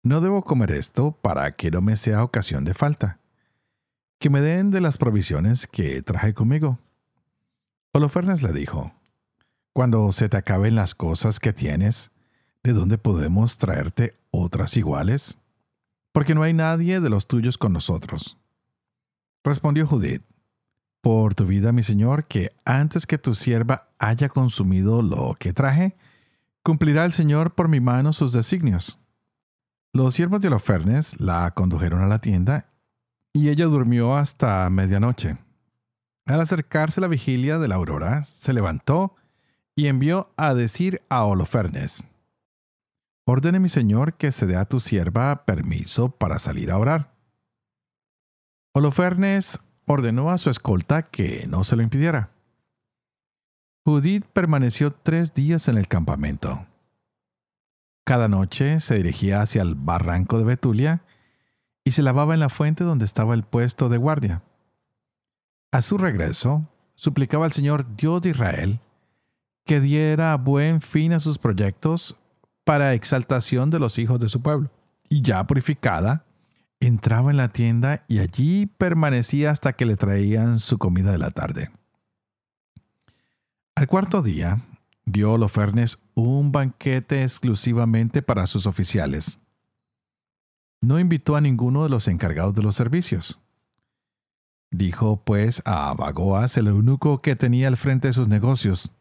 No 0.03 0.19
debo 0.19 0.43
comer 0.43 0.73
esto 0.73 1.13
para 1.13 1.53
que 1.53 1.71
no 1.71 1.79
me 1.79 1.95
sea 1.95 2.21
ocasión 2.21 2.65
de 2.65 2.73
falta. 2.73 3.21
Que 4.19 4.29
me 4.29 4.41
den 4.41 4.69
de 4.69 4.81
las 4.81 4.97
provisiones 4.97 5.65
que 5.65 6.01
traje 6.01 6.33
conmigo. 6.33 6.77
Holofernes 7.93 8.43
le 8.43 8.51
dijo, 8.51 8.91
Cuando 9.71 10.11
se 10.11 10.27
te 10.27 10.35
acaben 10.35 10.75
las 10.75 10.93
cosas 10.93 11.39
que 11.39 11.53
tienes, 11.53 12.11
¿de 12.63 12.73
dónde 12.73 12.97
podemos 12.97 13.57
traerte 13.57 14.21
otras 14.33 14.75
iguales? 14.75 15.37
Porque 16.11 16.35
no 16.35 16.43
hay 16.43 16.53
nadie 16.53 16.99
de 16.99 17.09
los 17.09 17.27
tuyos 17.27 17.57
con 17.57 17.71
nosotros. 17.71 18.37
Respondió 19.43 19.87
Judith, 19.87 20.23
por 21.01 21.35
tu 21.35 21.45
vida, 21.45 21.71
mi 21.71 21.83
Señor, 21.83 22.27
que 22.27 22.55
antes 22.63 23.05
que 23.05 23.17
tu 23.17 23.35
sierva 23.35 23.89
haya 23.99 24.29
consumido 24.29 25.01
lo 25.01 25.35
que 25.37 25.51
traje, 25.51 25.97
cumplirá 26.63 27.03
el 27.03 27.11
Señor 27.11 27.53
por 27.53 27.67
mi 27.67 27.81
mano 27.81 28.13
sus 28.13 28.31
designios. 28.31 28.99
Los 29.91 30.13
siervos 30.13 30.41
de 30.41 30.47
Holofernes 30.47 31.19
la 31.19 31.51
condujeron 31.51 32.01
a 32.01 32.07
la 32.07 32.19
tienda 32.19 32.69
y 33.33 33.49
ella 33.49 33.65
durmió 33.65 34.15
hasta 34.15 34.69
medianoche. 34.69 35.37
Al 36.25 36.39
acercarse 36.39 37.01
la 37.01 37.07
vigilia 37.07 37.59
de 37.59 37.67
la 37.67 37.75
aurora, 37.75 38.23
se 38.23 38.53
levantó 38.53 39.15
y 39.75 39.87
envió 39.87 40.31
a 40.37 40.53
decir 40.53 41.01
a 41.09 41.25
Holofernes, 41.25 42.05
Ordene 43.25 43.59
mi 43.59 43.69
señor 43.69 44.15
que 44.15 44.31
se 44.31 44.45
dé 44.45 44.57
a 44.57 44.65
tu 44.65 44.79
sierva 44.79 45.45
permiso 45.45 46.09
para 46.09 46.39
salir 46.39 46.71
a 46.71 46.77
orar. 46.77 47.13
Holofernes 48.73 49.59
ordenó 49.85 50.29
a 50.29 50.37
su 50.37 50.49
escolta 50.49 51.03
que 51.03 51.45
no 51.47 51.63
se 51.63 51.75
lo 51.75 51.83
impidiera. 51.83 52.31
Judith 53.85 54.25
permaneció 54.25 54.91
tres 54.91 55.33
días 55.33 55.67
en 55.67 55.77
el 55.77 55.87
campamento. 55.87 56.65
Cada 58.05 58.27
noche 58.27 58.79
se 58.79 58.95
dirigía 58.95 59.41
hacia 59.41 59.61
el 59.61 59.75
barranco 59.75 60.37
de 60.37 60.43
Betulia 60.43 61.03
y 61.85 61.91
se 61.91 62.01
lavaba 62.01 62.33
en 62.33 62.41
la 62.41 62.49
fuente 62.49 62.83
donde 62.83 63.05
estaba 63.05 63.33
el 63.33 63.43
puesto 63.43 63.87
de 63.87 63.97
guardia. 63.97 64.41
A 65.71 65.81
su 65.81 65.97
regreso, 65.97 66.67
suplicaba 66.95 67.45
al 67.45 67.51
Señor 67.51 67.95
Dios 67.95 68.21
de 68.21 68.31
Israel 68.31 68.79
que 69.65 69.79
diera 69.79 70.35
buen 70.35 70.81
fin 70.81 71.13
a 71.13 71.19
sus 71.19 71.37
proyectos 71.37 72.17
para 72.63 72.93
exaltación 72.93 73.69
de 73.69 73.79
los 73.79 73.99
hijos 73.99 74.19
de 74.19 74.29
su 74.29 74.41
pueblo. 74.41 74.69
Y 75.09 75.21
ya 75.21 75.45
purificada, 75.45 76.25
entraba 76.79 77.31
en 77.31 77.37
la 77.37 77.49
tienda 77.49 78.03
y 78.07 78.19
allí 78.19 78.65
permanecía 78.65 79.51
hasta 79.51 79.73
que 79.73 79.85
le 79.85 79.95
traían 79.95 80.59
su 80.59 80.77
comida 80.77 81.11
de 81.11 81.17
la 81.17 81.31
tarde. 81.31 81.71
Al 83.75 83.87
cuarto 83.87 84.21
día, 84.21 84.61
dio 85.05 85.37
Lofernes 85.37 85.99
un 86.13 86.51
banquete 86.51 87.23
exclusivamente 87.23 88.21
para 88.21 88.47
sus 88.47 88.67
oficiales. 88.67 89.39
No 90.81 90.99
invitó 90.99 91.35
a 91.35 91.41
ninguno 91.41 91.83
de 91.83 91.89
los 91.89 92.07
encargados 92.07 92.53
de 92.53 92.61
los 92.61 92.75
servicios. 92.75 93.39
Dijo 94.69 95.21
pues 95.23 95.61
a 95.65 95.93
Bagoas, 95.93 96.57
el 96.57 96.67
eunuco 96.67 97.21
que 97.21 97.35
tenía 97.35 97.67
al 97.67 97.77
frente 97.77 98.09
de 98.09 98.13
sus 98.13 98.27
negocios, 98.27 98.91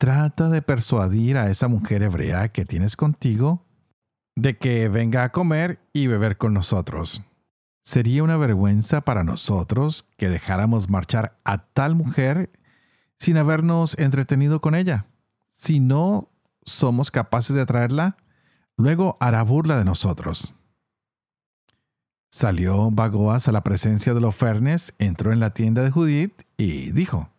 Trata 0.00 0.48
de 0.48 0.62
persuadir 0.62 1.36
a 1.36 1.50
esa 1.50 1.68
mujer 1.68 2.02
hebrea 2.02 2.48
que 2.48 2.64
tienes 2.64 2.96
contigo 2.96 3.66
de 4.34 4.56
que 4.56 4.88
venga 4.88 5.24
a 5.24 5.30
comer 5.30 5.78
y 5.92 6.06
beber 6.06 6.38
con 6.38 6.54
nosotros. 6.54 7.20
Sería 7.82 8.22
una 8.22 8.38
vergüenza 8.38 9.02
para 9.02 9.24
nosotros 9.24 10.08
que 10.16 10.30
dejáramos 10.30 10.88
marchar 10.88 11.38
a 11.44 11.66
tal 11.66 11.96
mujer 11.96 12.50
sin 13.18 13.36
habernos 13.36 13.94
entretenido 13.98 14.62
con 14.62 14.74
ella. 14.74 15.04
Si 15.50 15.80
no 15.80 16.30
somos 16.64 17.10
capaces 17.10 17.54
de 17.54 17.60
atraerla, 17.60 18.16
luego 18.78 19.18
hará 19.20 19.42
burla 19.42 19.76
de 19.76 19.84
nosotros. 19.84 20.54
Salió 22.30 22.90
Bagoas 22.90 23.48
a 23.48 23.52
la 23.52 23.62
presencia 23.62 24.14
de 24.14 24.22
los 24.22 24.34
Fernes, 24.34 24.94
entró 24.98 25.30
en 25.30 25.40
la 25.40 25.50
tienda 25.50 25.82
de 25.82 25.90
Judith 25.90 26.40
y 26.56 26.90
dijo, 26.92 27.29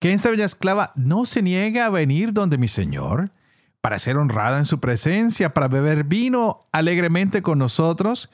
¿Que 0.00 0.12
esta 0.12 0.30
bella 0.30 0.44
esclava 0.44 0.92
no 0.94 1.24
se 1.24 1.42
niega 1.42 1.86
a 1.86 1.90
venir 1.90 2.32
donde 2.32 2.58
mi 2.58 2.68
señor, 2.68 3.32
para 3.80 3.98
ser 3.98 4.16
honrada 4.16 4.58
en 4.58 4.64
su 4.64 4.78
presencia, 4.80 5.54
para 5.54 5.68
beber 5.68 6.04
vino 6.04 6.60
alegremente 6.72 7.42
con 7.42 7.58
nosotros 7.58 8.30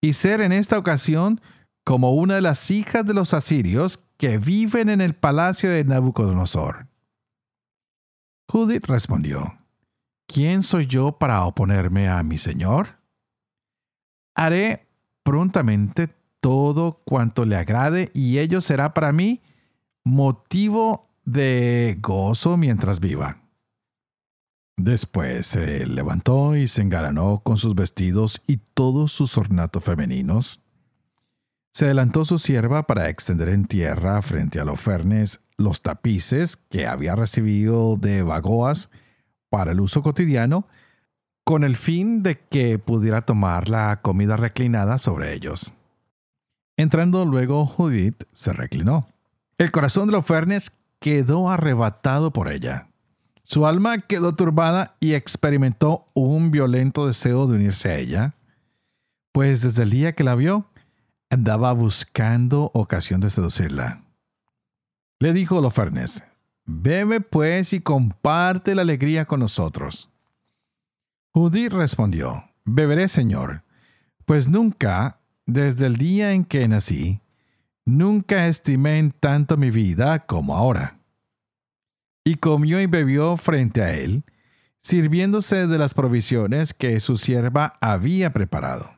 y 0.00 0.14
ser 0.14 0.40
en 0.40 0.52
esta 0.52 0.78
ocasión 0.78 1.40
como 1.84 2.14
una 2.14 2.34
de 2.34 2.40
las 2.40 2.70
hijas 2.70 3.06
de 3.06 3.14
los 3.14 3.32
asirios 3.32 4.04
que 4.16 4.38
viven 4.38 4.88
en 4.88 5.00
el 5.00 5.14
palacio 5.14 5.70
de 5.70 5.84
Nabucodonosor? 5.84 6.86
Judith 8.50 8.86
respondió, 8.86 9.58
¿quién 10.26 10.62
soy 10.62 10.86
yo 10.86 11.12
para 11.12 11.44
oponerme 11.44 12.08
a 12.08 12.22
mi 12.22 12.38
señor? 12.38 12.98
Haré 14.34 14.88
prontamente 15.22 16.08
todo 16.40 17.00
cuanto 17.04 17.44
le 17.44 17.56
agrade 17.56 18.10
y 18.14 18.38
ello 18.38 18.60
será 18.60 18.94
para 18.94 19.12
mí 19.12 19.42
motivo 20.08 21.10
de 21.24 21.98
gozo 22.00 22.56
mientras 22.56 22.98
viva. 22.98 23.42
Después 24.76 25.46
se 25.46 25.86
levantó 25.86 26.56
y 26.56 26.68
se 26.68 26.82
engalanó 26.82 27.40
con 27.40 27.56
sus 27.56 27.74
vestidos 27.74 28.40
y 28.46 28.58
todos 28.74 29.12
sus 29.12 29.36
ornatos 29.36 29.84
femeninos. 29.84 30.60
Se 31.72 31.84
adelantó 31.84 32.24
su 32.24 32.38
sierva 32.38 32.86
para 32.86 33.08
extender 33.08 33.50
en 33.50 33.66
tierra 33.66 34.22
frente 34.22 34.60
a 34.60 34.64
los 34.64 34.80
fernes 34.80 35.40
los 35.58 35.82
tapices 35.82 36.56
que 36.56 36.86
había 36.86 37.14
recibido 37.14 37.96
de 37.96 38.22
Bagoas 38.22 38.90
para 39.50 39.72
el 39.72 39.80
uso 39.80 40.02
cotidiano 40.02 40.66
con 41.44 41.64
el 41.64 41.76
fin 41.76 42.22
de 42.22 42.38
que 42.38 42.78
pudiera 42.78 43.22
tomar 43.22 43.68
la 43.68 44.00
comida 44.00 44.36
reclinada 44.36 44.98
sobre 44.98 45.34
ellos. 45.34 45.74
Entrando 46.76 47.24
luego 47.24 47.66
Judith 47.66 48.24
se 48.32 48.52
reclinó. 48.52 49.08
El 49.58 49.72
corazón 49.72 50.06
de 50.06 50.12
los 50.12 50.24
Fernes 50.24 50.72
quedó 51.00 51.50
arrebatado 51.50 52.32
por 52.32 52.50
ella. 52.50 52.88
Su 53.42 53.66
alma 53.66 53.98
quedó 53.98 54.34
turbada 54.36 54.96
y 55.00 55.14
experimentó 55.14 56.06
un 56.14 56.52
violento 56.52 57.06
deseo 57.06 57.48
de 57.48 57.56
unirse 57.56 57.90
a 57.90 57.96
ella, 57.96 58.34
pues 59.32 59.62
desde 59.62 59.82
el 59.82 59.90
día 59.90 60.14
que 60.14 60.22
la 60.22 60.36
vio, 60.36 60.66
andaba 61.28 61.72
buscando 61.72 62.70
ocasión 62.72 63.20
de 63.20 63.30
seducirla. 63.30 64.04
Le 65.18 65.32
dijo 65.32 65.60
Lofernes, 65.60 66.22
Bebe 66.64 67.20
pues 67.20 67.72
y 67.72 67.80
comparte 67.80 68.74
la 68.74 68.82
alegría 68.82 69.24
con 69.24 69.40
nosotros. 69.40 70.10
Judith 71.32 71.72
respondió, 71.72 72.44
Beberé, 72.64 73.08
Señor, 73.08 73.64
pues 74.24 74.48
nunca, 74.48 75.18
desde 75.46 75.86
el 75.86 75.96
día 75.96 76.32
en 76.32 76.44
que 76.44 76.68
nací, 76.68 77.22
nunca 77.88 78.46
estimé 78.46 78.98
en 78.98 79.10
tanto 79.10 79.56
mi 79.56 79.70
vida 79.70 80.26
como 80.26 80.56
ahora. 80.56 80.98
Y 82.24 82.36
comió 82.36 82.80
y 82.80 82.86
bebió 82.86 83.36
frente 83.36 83.82
a 83.82 83.94
él, 83.94 84.24
sirviéndose 84.82 85.66
de 85.66 85.78
las 85.78 85.94
provisiones 85.94 86.74
que 86.74 87.00
su 87.00 87.16
sierva 87.16 87.74
había 87.80 88.32
preparado. 88.32 88.92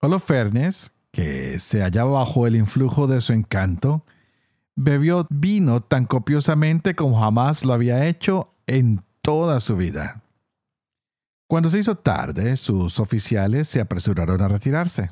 Holofernes, 0.00 0.92
que 1.12 1.58
se 1.58 1.82
hallaba 1.82 2.12
bajo 2.12 2.46
el 2.46 2.56
influjo 2.56 3.06
de 3.06 3.20
su 3.20 3.32
encanto, 3.32 4.04
bebió 4.74 5.26
vino 5.30 5.82
tan 5.82 6.06
copiosamente 6.06 6.94
como 6.94 7.20
jamás 7.20 7.64
lo 7.64 7.74
había 7.74 8.06
hecho 8.06 8.54
en 8.66 9.02
toda 9.20 9.60
su 9.60 9.76
vida. 9.76 10.22
Cuando 11.48 11.70
se 11.70 11.78
hizo 11.78 11.96
tarde, 11.96 12.56
sus 12.56 12.98
oficiales 12.98 13.68
se 13.68 13.80
apresuraron 13.80 14.42
a 14.42 14.48
retirarse. 14.48 15.10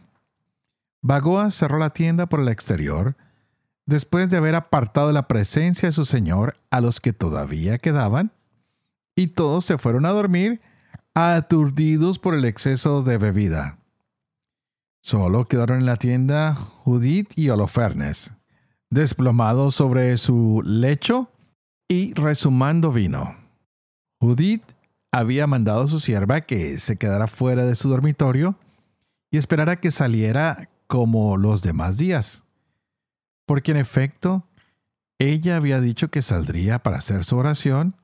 Bagoa 1.05 1.51
cerró 1.51 1.79
la 1.79 1.91
tienda 1.91 2.31
por 2.31 2.41
el 2.41 2.49
exterior, 2.49 3.15
después 3.85 4.31
de 4.31 4.39
haber 4.39 4.55
apartado 4.55 5.13
la 5.13 5.29
presencia 5.29 5.87
de 5.89 5.93
su 5.93 6.07
señor 6.07 6.57
a 6.71 6.81
los 6.81 6.99
que 6.99 7.13
todavía 7.13 7.77
quedaban, 7.77 8.33
y 9.15 9.27
todos 9.27 9.67
se 9.67 9.77
fueron 9.77 10.07
a 10.07 10.13
dormir 10.13 10.63
aturdidos 11.13 12.19
por 12.19 12.35
el 12.35 12.47
exceso 12.47 13.03
de 13.03 13.19
bebida. 13.19 13.77
Solo 15.03 15.47
quedaron 15.47 15.81
en 15.81 15.87
la 15.87 15.97
tienda 15.97 16.55
Judith 16.55 17.35
y 17.37 17.51
Holofernes, 17.51 18.33
desplomados 18.89 19.75
sobre 19.75 20.17
su 20.17 20.63
lecho 20.65 21.29
y 21.87 22.15
resumando 22.15 22.93
vino. 22.93 23.37
Judith 24.21 24.65
había 25.13 25.47
mandado 25.47 25.83
a 25.83 25.87
su 25.87 26.01
sierva 26.01 26.41
que 26.41 26.79
se 26.79 26.97
quedara 26.97 27.27
fuera 27.27 27.67
de 27.67 27.75
su 27.75 27.91
dormitorio 27.91 28.57
y 29.31 29.37
esperara 29.37 29.77
que 29.77 29.91
saliera 29.91 30.71
como 30.87 31.37
los 31.37 31.63
demás 31.63 31.97
días. 31.97 32.45
Porque 33.47 33.73
en 33.73 33.79
efecto, 33.79 34.47
ella 35.19 35.57
había 35.57 35.81
dicho 35.81 36.11
que 36.11 36.23
saldría 36.23 36.81
para 36.81 36.99
hacer 36.99 37.25
su 37.25 37.37
oración 37.37 37.97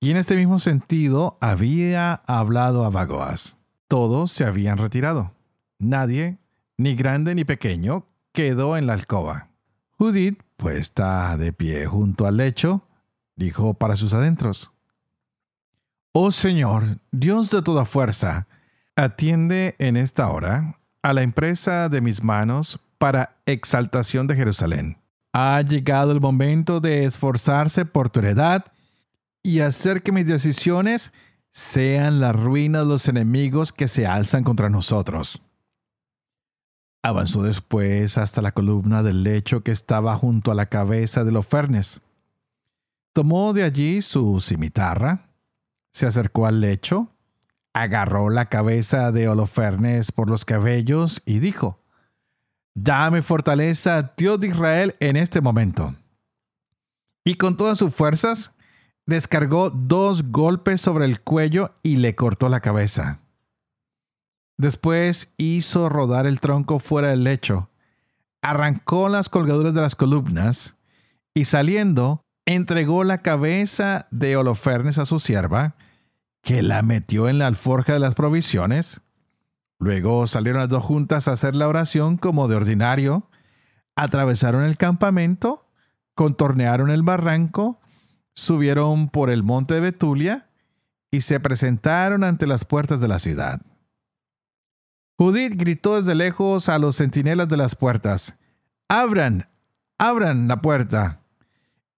y 0.00 0.10
en 0.10 0.16
este 0.16 0.34
mismo 0.34 0.58
sentido 0.58 1.36
había 1.40 2.14
hablado 2.26 2.84
a 2.84 2.90
Bagoas. 2.90 3.58
Todos 3.86 4.32
se 4.32 4.44
habían 4.44 4.78
retirado. 4.78 5.32
Nadie, 5.78 6.38
ni 6.78 6.94
grande 6.94 7.34
ni 7.34 7.44
pequeño, 7.44 8.06
quedó 8.32 8.76
en 8.76 8.86
la 8.86 8.94
alcoba. 8.94 9.48
Judith, 9.98 10.42
puesta 10.56 11.36
de 11.36 11.52
pie 11.52 11.86
junto 11.86 12.26
al 12.26 12.38
lecho, 12.38 12.82
dijo 13.36 13.74
para 13.74 13.96
sus 13.96 14.14
adentros, 14.14 14.72
Oh 16.12 16.32
Señor, 16.32 16.98
Dios 17.12 17.50
de 17.50 17.62
toda 17.62 17.84
fuerza, 17.84 18.48
atiende 18.96 19.76
en 19.78 19.96
esta 19.96 20.28
hora 20.30 20.79
a 21.02 21.12
la 21.12 21.22
empresa 21.22 21.88
de 21.88 22.00
mis 22.00 22.22
manos 22.22 22.78
para 22.98 23.36
exaltación 23.46 24.26
de 24.26 24.36
Jerusalén. 24.36 24.98
Ha 25.32 25.62
llegado 25.62 26.12
el 26.12 26.20
momento 26.20 26.80
de 26.80 27.04
esforzarse 27.04 27.84
por 27.84 28.10
tu 28.10 28.20
heredad 28.20 28.64
y 29.42 29.60
hacer 29.60 30.02
que 30.02 30.12
mis 30.12 30.26
decisiones 30.26 31.12
sean 31.50 32.20
la 32.20 32.32
ruina 32.32 32.80
de 32.80 32.86
los 32.86 33.08
enemigos 33.08 33.72
que 33.72 33.88
se 33.88 34.06
alzan 34.06 34.44
contra 34.44 34.68
nosotros. 34.68 35.40
Avanzó 37.02 37.42
después 37.42 38.18
hasta 38.18 38.42
la 38.42 38.52
columna 38.52 39.02
del 39.02 39.22
lecho 39.22 39.62
que 39.62 39.70
estaba 39.70 40.14
junto 40.16 40.50
a 40.50 40.54
la 40.54 40.66
cabeza 40.66 41.24
de 41.24 41.32
los 41.32 41.46
fernes. 41.46 42.02
Tomó 43.14 43.52
de 43.54 43.64
allí 43.64 44.02
su 44.02 44.38
cimitarra, 44.40 45.30
se 45.92 46.06
acercó 46.06 46.46
al 46.46 46.60
lecho, 46.60 47.09
agarró 47.72 48.30
la 48.30 48.46
cabeza 48.46 49.12
de 49.12 49.28
Holofernes 49.28 50.12
por 50.12 50.28
los 50.28 50.44
cabellos 50.44 51.22
y 51.24 51.38
dijo, 51.38 51.80
Dame 52.74 53.22
fortaleza, 53.22 54.12
Dios 54.16 54.40
de 54.40 54.48
Israel, 54.48 54.96
en 55.00 55.16
este 55.16 55.40
momento. 55.40 55.94
Y 57.24 57.34
con 57.34 57.56
todas 57.56 57.78
sus 57.78 57.94
fuerzas, 57.94 58.52
descargó 59.06 59.70
dos 59.70 60.30
golpes 60.30 60.80
sobre 60.80 61.04
el 61.04 61.20
cuello 61.20 61.74
y 61.82 61.96
le 61.96 62.14
cortó 62.14 62.48
la 62.48 62.60
cabeza. 62.60 63.20
Después 64.56 65.32
hizo 65.36 65.88
rodar 65.88 66.26
el 66.26 66.40
tronco 66.40 66.78
fuera 66.78 67.08
del 67.08 67.24
lecho, 67.24 67.70
arrancó 68.42 69.08
las 69.08 69.28
colgaduras 69.28 69.74
de 69.74 69.80
las 69.80 69.96
columnas 69.96 70.76
y 71.34 71.46
saliendo, 71.46 72.24
entregó 72.46 73.04
la 73.04 73.18
cabeza 73.18 74.06
de 74.10 74.36
Holofernes 74.36 74.98
a 74.98 75.06
su 75.06 75.18
sierva, 75.18 75.74
que 76.42 76.62
la 76.62 76.82
metió 76.82 77.28
en 77.28 77.38
la 77.38 77.46
alforja 77.46 77.92
de 77.92 77.98
las 77.98 78.14
provisiones. 78.14 79.00
Luego 79.78 80.26
salieron 80.26 80.60
las 80.60 80.68
dos 80.68 80.84
juntas 80.84 81.28
a 81.28 81.32
hacer 81.32 81.56
la 81.56 81.68
oración 81.68 82.16
como 82.16 82.48
de 82.48 82.56
ordinario, 82.56 83.28
atravesaron 83.96 84.64
el 84.64 84.76
campamento, 84.76 85.66
contornearon 86.14 86.90
el 86.90 87.02
barranco, 87.02 87.80
subieron 88.34 89.08
por 89.08 89.30
el 89.30 89.42
monte 89.42 89.74
de 89.74 89.80
Betulia 89.80 90.50
y 91.10 91.22
se 91.22 91.40
presentaron 91.40 92.24
ante 92.24 92.46
las 92.46 92.64
puertas 92.64 93.00
de 93.00 93.08
la 93.08 93.18
ciudad. 93.18 93.60
Judith 95.18 95.54
gritó 95.54 95.96
desde 95.96 96.14
lejos 96.14 96.68
a 96.68 96.78
los 96.78 96.96
centinelas 96.96 97.48
de 97.48 97.56
las 97.56 97.74
puertas, 97.74 98.38
Abran, 98.88 99.48
abran 99.98 100.48
la 100.48 100.60
puerta. 100.60 101.19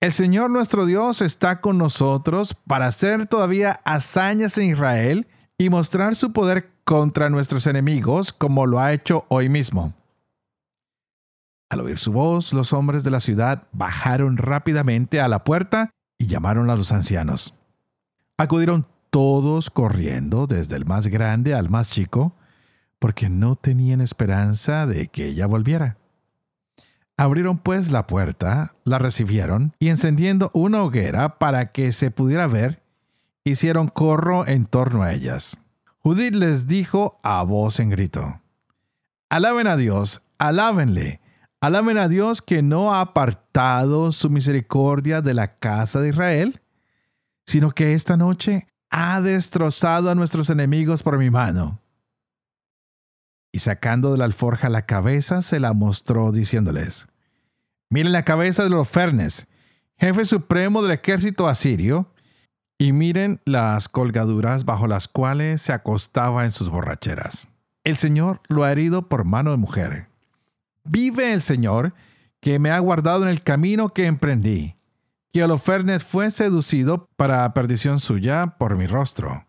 El 0.03 0.13
Señor 0.13 0.51
nuestro 0.51 0.85
Dios 0.85 1.23
está 1.23 1.61
con 1.61 1.79
nosotros 1.79 2.57
para 2.67 2.89
hacer 2.89 3.29
todavía 3.29 3.81
hazañas 3.85 4.59
en 4.59 4.71
Israel 4.71 5.29
y 5.59 5.71
mostrar 5.71 6.17
su 6.17 6.33
poder 6.33 6.73
contra 6.83 7.31
nuestros 7.31 7.69
enemigos 7.69 8.33
como 8.33 8.67
lo 8.67 8.81
ha 8.81 8.93
hecho 8.93 9.27
hoy 9.29 9.49
mismo. 9.49 9.95
Al 11.71 11.83
oír 11.83 11.99
su 11.99 12.11
voz, 12.11 12.53
los 12.53 12.73
hombres 12.73 13.05
de 13.05 13.13
la 13.13 13.21
ciudad 13.21 13.69
bajaron 13.71 14.39
rápidamente 14.39 15.21
a 15.21 15.29
la 15.29 15.45
puerta 15.45 15.91
y 16.19 16.27
llamaron 16.27 16.69
a 16.69 16.75
los 16.75 16.91
ancianos. 16.91 17.55
Acudieron 18.39 18.89
todos 19.11 19.71
corriendo, 19.71 20.49
desde 20.49 20.75
el 20.75 20.85
más 20.85 21.07
grande 21.07 21.55
al 21.55 21.71
más 21.71 21.91
chico, 21.91 22.35
porque 22.99 23.29
no 23.29 23.55
tenían 23.55 24.01
esperanza 24.01 24.85
de 24.85 25.07
que 25.07 25.27
ella 25.27 25.47
volviera. 25.47 26.02
Abrieron 27.17 27.59
pues 27.59 27.91
la 27.91 28.07
puerta, 28.07 28.75
la 28.85 28.99
recibieron 28.99 29.75
y 29.79 29.89
encendiendo 29.89 30.51
una 30.55 30.83
hoguera 30.83 31.39
para 31.39 31.71
que 31.71 31.93
se 31.93 32.11
pudiera 32.11 32.47
ver, 32.47 32.83
hicieron 33.45 33.89
corro 33.89 34.47
en 34.47 34.67
torno 34.67 35.03
a 35.03 35.13
ellas. 35.13 35.59
Judith 35.99 36.35
les 36.35 36.67
dijo 36.67 37.21
a 37.23 37.43
voz 37.43 37.79
en 37.81 37.91
grito, 37.91 38.41
Alaben 39.31 39.67
a 39.67 39.77
Dios, 39.77 40.23
alábenle, 40.39 41.21
alaben 41.61 41.99
a 41.99 42.09
Dios 42.09 42.43
que 42.43 42.63
no 42.63 42.93
ha 42.93 43.01
apartado 43.01 44.11
su 44.11 44.29
misericordia 44.29 45.23
de 45.23 45.35
la 45.35 45.59
casa 45.59 46.01
de 46.01 46.09
Israel, 46.09 46.61
sino 47.47 47.71
que 47.71 47.95
esta 47.95 48.17
noche 48.17 48.67
ha 48.91 49.21
destrozado 49.21 50.11
a 50.11 50.15
nuestros 50.15 50.51
enemigos 50.51 51.03
por 51.03 51.19
mi 51.19 51.31
mano. 51.31 51.82
Y 53.53 53.59
sacando 53.59 54.13
de 54.13 54.19
la 54.19 54.25
alforja 54.25 54.69
la 54.71 54.87
cabeza, 54.87 55.43
se 55.43 55.61
la 55.61 55.75
mostró 55.75 56.33
diciéndoles, 56.33 57.07
Miren 57.91 58.13
la 58.13 58.25
cabeza 58.25 58.65
de 58.65 58.71
los 58.71 58.89
Fernes, 58.89 59.47
jefe 59.99 60.25
supremo 60.25 60.83
del 60.83 60.93
ejército 60.93 61.47
asirio, 61.47 62.11
y 62.79 62.93
miren 62.93 63.41
las 63.45 63.89
colgaduras 63.89 64.65
bajo 64.65 64.87
las 64.87 65.07
cuales 65.07 65.63
se 65.63 65.73
acostaba 65.73 66.45
en 66.45 66.51
sus 66.51 66.71
borracheras. 66.71 67.49
El 67.85 67.97
Señor 67.97 68.41
lo 68.49 68.65
ha 68.65 68.73
herido 68.73 69.09
por 69.09 69.25
mano 69.25 69.51
de 69.51 69.57
mujer. 69.57 70.09
Vive 70.85 71.33
el 71.33 71.43
Señor, 71.43 71.95
que 72.41 72.59
me 72.59 72.71
ha 72.71 72.79
guardado 72.81 73.23
en 73.23 73.29
el 73.29 73.43
camino 73.43 73.91
que 73.91 74.07
emprendí, 74.07 74.75
que 75.33 75.45
Holofernes 75.45 76.03
fue 76.03 76.31
seducido 76.31 77.09
para 77.17 77.53
perdición 77.55 78.01
suya 78.01 78.57
por 78.59 78.77
mi 78.77 78.87
rostro. 78.87 79.47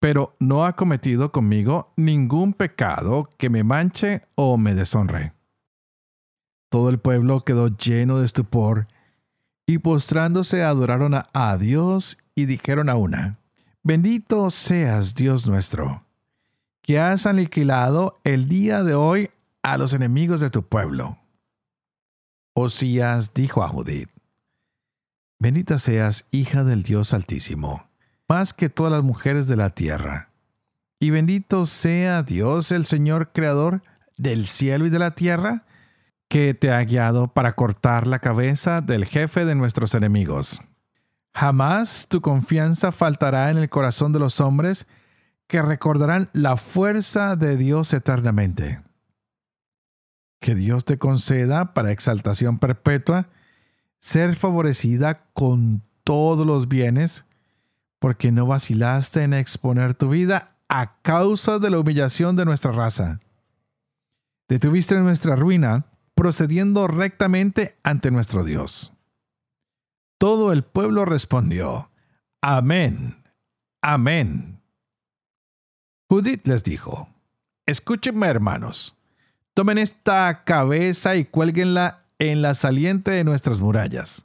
Pero 0.00 0.36
no 0.38 0.64
ha 0.64 0.74
cometido 0.74 1.32
conmigo 1.32 1.92
ningún 1.96 2.52
pecado 2.52 3.28
que 3.36 3.50
me 3.50 3.64
manche 3.64 4.22
o 4.34 4.56
me 4.56 4.74
deshonre. 4.74 5.32
Todo 6.68 6.90
el 6.90 6.98
pueblo 6.98 7.40
quedó 7.40 7.68
lleno 7.68 8.18
de 8.18 8.26
estupor 8.26 8.88
y 9.66 9.78
postrándose 9.78 10.62
adoraron 10.62 11.14
a, 11.14 11.56
Dios 11.58 12.18
y 12.34 12.46
dijeron 12.46 12.88
a 12.88 12.94
una, 12.94 13.38
Bendito 13.82 14.50
seas 14.50 15.14
Dios 15.14 15.46
nuestro, 15.46 16.04
que 16.82 16.98
has 16.98 17.26
aniquilado 17.26 18.18
el 18.24 18.48
día 18.48 18.82
de 18.82 18.94
hoy 18.94 19.30
a 19.62 19.76
los 19.76 19.92
enemigos 19.92 20.40
de 20.40 20.50
tu 20.50 20.62
pueblo. 20.62 21.18
Osías 22.54 23.34
dijo 23.34 23.62
a 23.62 23.68
Judith, 23.68 24.10
Bendita 25.38 25.78
seas, 25.78 26.26
hija 26.30 26.64
del 26.64 26.82
Dios 26.82 27.12
Altísimo, 27.12 27.87
más 28.28 28.52
que 28.52 28.68
todas 28.68 28.92
las 28.92 29.02
mujeres 29.02 29.48
de 29.48 29.56
la 29.56 29.70
tierra. 29.70 30.30
Y 31.00 31.10
bendito 31.10 31.66
sea 31.66 32.22
Dios 32.22 32.72
el 32.72 32.84
Señor 32.84 33.32
Creador 33.32 33.82
del 34.16 34.46
cielo 34.46 34.86
y 34.86 34.90
de 34.90 34.98
la 34.98 35.14
tierra, 35.14 35.64
que 36.28 36.52
te 36.52 36.70
ha 36.70 36.82
guiado 36.84 37.28
para 37.28 37.54
cortar 37.54 38.06
la 38.06 38.18
cabeza 38.18 38.80
del 38.82 39.06
jefe 39.06 39.44
de 39.44 39.54
nuestros 39.54 39.94
enemigos. 39.94 40.60
Jamás 41.34 42.06
tu 42.08 42.20
confianza 42.20 42.92
faltará 42.92 43.50
en 43.50 43.58
el 43.58 43.70
corazón 43.70 44.12
de 44.12 44.18
los 44.18 44.40
hombres 44.40 44.86
que 45.46 45.62
recordarán 45.62 46.28
la 46.32 46.56
fuerza 46.56 47.36
de 47.36 47.56
Dios 47.56 47.94
eternamente. 47.94 48.82
Que 50.40 50.54
Dios 50.54 50.84
te 50.84 50.98
conceda 50.98 51.72
para 51.72 51.92
exaltación 51.92 52.58
perpetua 52.58 53.28
ser 53.98 54.36
favorecida 54.36 55.24
con 55.32 55.82
todos 56.04 56.46
los 56.46 56.68
bienes, 56.68 57.24
porque 57.98 58.32
no 58.32 58.46
vacilaste 58.46 59.22
en 59.22 59.34
exponer 59.34 59.94
tu 59.94 60.10
vida 60.10 60.56
a 60.68 61.00
causa 61.02 61.58
de 61.58 61.70
la 61.70 61.78
humillación 61.78 62.36
de 62.36 62.44
nuestra 62.44 62.72
raza. 62.72 63.20
Detuviste 64.48 64.96
nuestra 65.00 65.36
ruina 65.36 65.86
procediendo 66.14 66.86
rectamente 66.86 67.78
ante 67.82 68.10
nuestro 68.10 68.44
Dios. 68.44 68.92
Todo 70.18 70.52
el 70.52 70.64
pueblo 70.64 71.04
respondió, 71.04 71.90
Amén, 72.42 73.18
Amén. 73.82 74.60
Judith 76.10 76.46
les 76.46 76.64
dijo, 76.64 77.08
Escúchenme 77.66 78.26
hermanos, 78.26 78.96
tomen 79.54 79.78
esta 79.78 80.44
cabeza 80.44 81.16
y 81.16 81.24
cuélguenla 81.24 82.04
en 82.18 82.42
la 82.42 82.54
saliente 82.54 83.10
de 83.10 83.24
nuestras 83.24 83.60
murallas. 83.60 84.24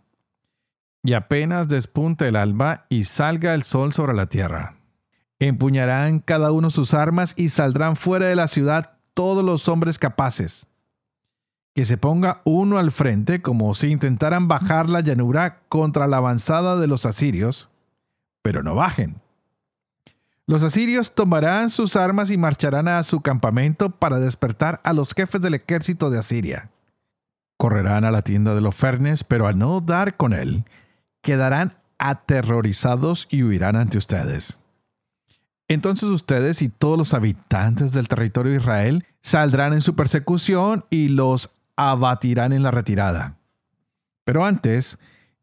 Y 1.04 1.14
apenas 1.14 1.68
despunte 1.68 2.28
el 2.28 2.36
alba 2.36 2.86
y 2.90 3.04
salga 3.04 3.54
el 3.54 3.64
sol 3.64 3.94
sobre 3.94 4.14
la 4.14 4.28
tierra. 4.28 4.78
Empuñarán 5.40 6.20
cada 6.20 6.52
uno 6.52 6.70
sus 6.70 6.94
armas 6.94 7.34
y 7.36 7.50
saldrán 7.50 7.98
fuera 7.98 8.28
de 8.28 8.36
la 8.36 8.48
ciudad 8.48 8.92
todos 9.14 9.44
los 9.44 9.68
hombres 9.68 10.00
capaces 10.00 10.68
que 11.74 11.86
se 11.86 11.98
ponga 11.98 12.42
uno 12.44 12.78
al 12.78 12.92
frente 12.92 13.42
como 13.42 13.74
si 13.74 13.88
intentaran 13.88 14.48
bajar 14.48 14.90
la 14.90 15.02
llanura 15.02 15.62
contra 15.70 16.08
la 16.08 16.18
avanzada 16.18 16.78
de 16.78 16.88
los 16.88 17.06
asirios, 17.06 17.70
pero 18.42 18.62
no 18.62 18.76
bajen. 18.76 19.22
Los 20.46 20.64
asirios 20.64 21.16
tomarán 21.16 21.70
sus 21.70 21.96
armas 21.96 22.30
y 22.30 22.38
marcharán 22.38 22.88
a 22.88 23.02
su 23.04 23.22
campamento 23.22 23.90
para 23.90 24.20
despertar 24.20 24.82
a 24.84 24.94
los 24.94 25.14
jefes 25.14 25.42
del 25.42 25.56
ejército 25.56 26.10
de 26.10 26.20
Asiria. 26.20 26.70
Correrán 27.58 28.04
a 28.04 28.12
la 28.12 28.24
tienda 28.24 28.54
de 28.54 28.62
los 28.62 28.76
Fernes, 28.76 29.24
pero 29.24 29.48
al 29.48 29.58
no 29.58 29.80
dar 29.80 30.18
con 30.18 30.34
él, 30.34 30.66
quedarán 31.24 31.78
aterrorizados 31.98 33.28
y 33.32 33.42
huirán 33.42 33.76
ante 33.76 33.98
ustedes. 33.98 34.60
Entonces 35.68 36.10
ustedes 36.10 36.62
y 36.62 36.70
todos 36.70 36.98
los 36.98 37.14
habitantes 37.16 37.94
del 37.94 38.08
territorio 38.08 38.52
de 38.52 38.60
Israel 38.60 39.06
saldrán 39.22 39.74
en 39.74 39.82
su 39.82 39.96
persecución 39.96 40.86
y 40.92 41.08
los 41.08 41.50
abatirán 41.76 42.54
en 42.54 42.62
la 42.62 42.70
retirada. 42.70 43.38
Pero 44.26 44.46
antes, 44.46 45.00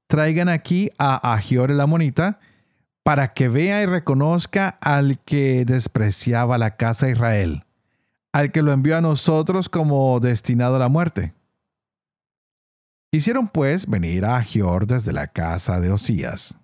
traigan 0.06 0.48
aquí 0.48 0.90
a 0.98 1.32
Agior 1.32 1.70
el 1.70 1.80
Amonita 1.80 2.38
para 3.02 3.32
que 3.32 3.48
vea 3.48 3.82
y 3.82 3.86
reconozca 3.86 4.68
al 4.80 5.18
que 5.20 5.64
despreciaba 5.64 6.58
la 6.58 6.76
casa 6.76 7.06
de 7.06 7.12
Israel, 7.12 7.64
al 8.32 8.52
que 8.52 8.62
lo 8.62 8.72
envió 8.72 8.98
a 8.98 9.00
nosotros 9.00 9.68
como 9.68 10.20
destinado 10.20 10.76
a 10.76 10.80
la 10.80 10.88
muerte. 10.88 11.32
Hicieron 13.12 13.48
pues 13.48 13.88
venir 13.88 14.24
a 14.24 14.36
Agior 14.36 14.86
desde 14.86 15.12
la 15.12 15.26
casa 15.26 15.80
de 15.80 15.90
Osías. 15.90 16.56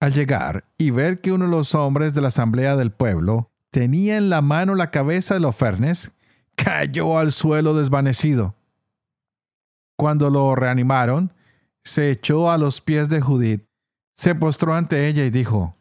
Al 0.00 0.12
llegar 0.12 0.64
y 0.78 0.90
ver 0.90 1.20
que 1.20 1.32
uno 1.32 1.44
de 1.44 1.50
los 1.50 1.74
hombres 1.76 2.12
de 2.12 2.20
la 2.20 2.28
asamblea 2.28 2.76
del 2.76 2.90
pueblo 2.90 3.52
tenía 3.70 4.16
en 4.16 4.30
la 4.30 4.42
mano 4.42 4.74
la 4.74 4.90
cabeza 4.90 5.34
de 5.34 5.40
los 5.40 5.54
fernes, 5.54 6.10
cayó 6.56 7.18
al 7.18 7.32
suelo 7.32 7.74
desvanecido. 7.74 8.56
Cuando 9.96 10.28
lo 10.28 10.56
reanimaron, 10.56 11.32
se 11.84 12.10
echó 12.10 12.50
a 12.50 12.58
los 12.58 12.80
pies 12.80 13.08
de 13.08 13.20
Judith, 13.20 13.64
se 14.14 14.34
postró 14.34 14.74
ante 14.74 15.06
ella 15.06 15.24
y 15.24 15.30
dijo, 15.30 15.76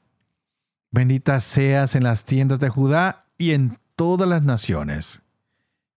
Bendita 0.92 1.40
seas 1.40 1.96
en 1.96 2.04
las 2.04 2.26
tiendas 2.26 2.60
de 2.60 2.70
Judá 2.70 3.26
y 3.40 3.52
en 3.52 3.80
todas 3.96 4.30
las 4.30 4.44
naciones, 4.44 5.24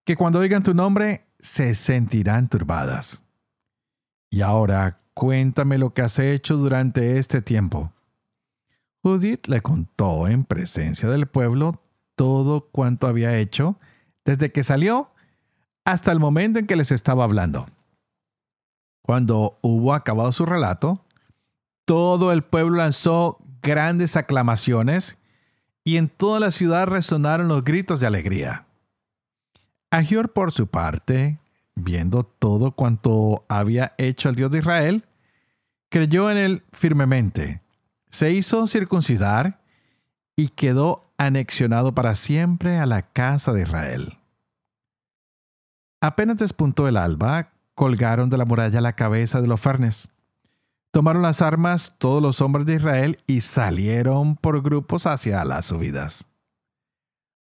que 0.05 0.17
cuando 0.17 0.39
oigan 0.39 0.63
tu 0.63 0.73
nombre 0.73 1.27
se 1.39 1.75
sentirán 1.75 2.49
turbadas. 2.49 3.26
Y 4.31 4.41
ahora 4.41 5.01
cuéntame 5.15 5.79
lo 5.79 5.95
que 5.95 6.03
has 6.03 6.19
hecho 6.19 6.57
durante 6.57 7.19
este 7.19 7.43
tiempo. 7.43 7.93
Judith 9.03 9.47
le 9.47 9.61
contó 9.61 10.27
en 10.29 10.45
presencia 10.45 11.09
del 11.09 11.27
pueblo 11.27 11.81
todo 12.17 12.69
cuanto 12.73 13.07
había 13.07 13.39
hecho 13.39 13.79
desde 14.25 14.51
que 14.51 14.63
salió 14.63 15.11
hasta 15.85 16.11
el 16.11 16.19
momento 16.19 16.59
en 16.59 16.67
que 16.67 16.77
les 16.77 16.91
estaba 16.91 17.25
hablando. 17.25 17.67
Cuando 19.03 19.59
hubo 19.63 19.95
acabado 19.95 20.33
su 20.33 20.45
relato, 20.45 21.05
todo 21.85 22.33
el 22.33 22.43
pueblo 22.43 22.79
lanzó 22.79 23.39
grandes 23.63 24.17
aclamaciones 24.17 25.19
y 25.85 25.97
en 25.97 26.09
toda 26.09 26.41
la 26.41 26.51
ciudad 26.51 26.89
resonaron 26.89 27.47
los 27.47 27.63
gritos 27.63 28.01
de 28.01 28.09
alegría. 28.09 28.67
Agior, 29.93 30.33
por 30.33 30.51
su 30.51 30.67
parte, 30.67 31.39
viendo 31.77 32.25
todo 32.25 32.73
cuanto 32.73 33.45
había 33.49 33.95
hecho 33.99 34.29
el 34.29 34.35
Dios 34.35 34.51
de 34.51 34.59
Israel, 34.59 35.05
creyó 35.89 36.31
en 36.31 36.39
él 36.39 36.65
firmemente, 36.73 37.63
se 38.09 38.33
hizo 38.33 38.67
circuncidar 38.67 39.61
y 40.35 40.49
quedó 40.49 41.05
anexionado 41.19 41.95
para 41.95 42.15
siempre 42.15 42.79
a 42.79 42.87
la 42.87 43.03
casa 43.03 43.53
de 43.53 43.63
Israel. 43.63 44.19
Apenas 46.01 46.37
despuntó 46.39 46.89
el 46.89 46.97
alba, 46.97 47.53
colgaron 47.75 48.31
de 48.31 48.39
la 48.39 48.45
muralla 48.45 48.81
la 48.81 48.95
cabeza 48.95 49.41
de 49.41 49.49
los 49.49 49.61
fernes. 49.61 50.11
Tomaron 50.93 51.23
las 51.23 51.43
armas 51.43 51.95
todos 51.99 52.23
los 52.23 52.41
hombres 52.41 52.67
de 52.67 52.75
Israel 52.75 53.19
y 53.27 53.43
salieron 53.43 54.37
por 54.37 54.63
grupos 54.63 55.07
hacia 55.07 55.45
las 55.45 55.67
subidas. 55.67 56.27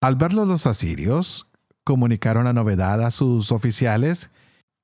Al 0.01 0.15
verlo 0.15 0.45
los 0.45 0.67
asirios, 0.67 1.47
comunicaron 1.83 2.45
la 2.45 2.53
novedad 2.53 3.01
a 3.01 3.11
sus 3.11 3.51
oficiales, 3.51 4.31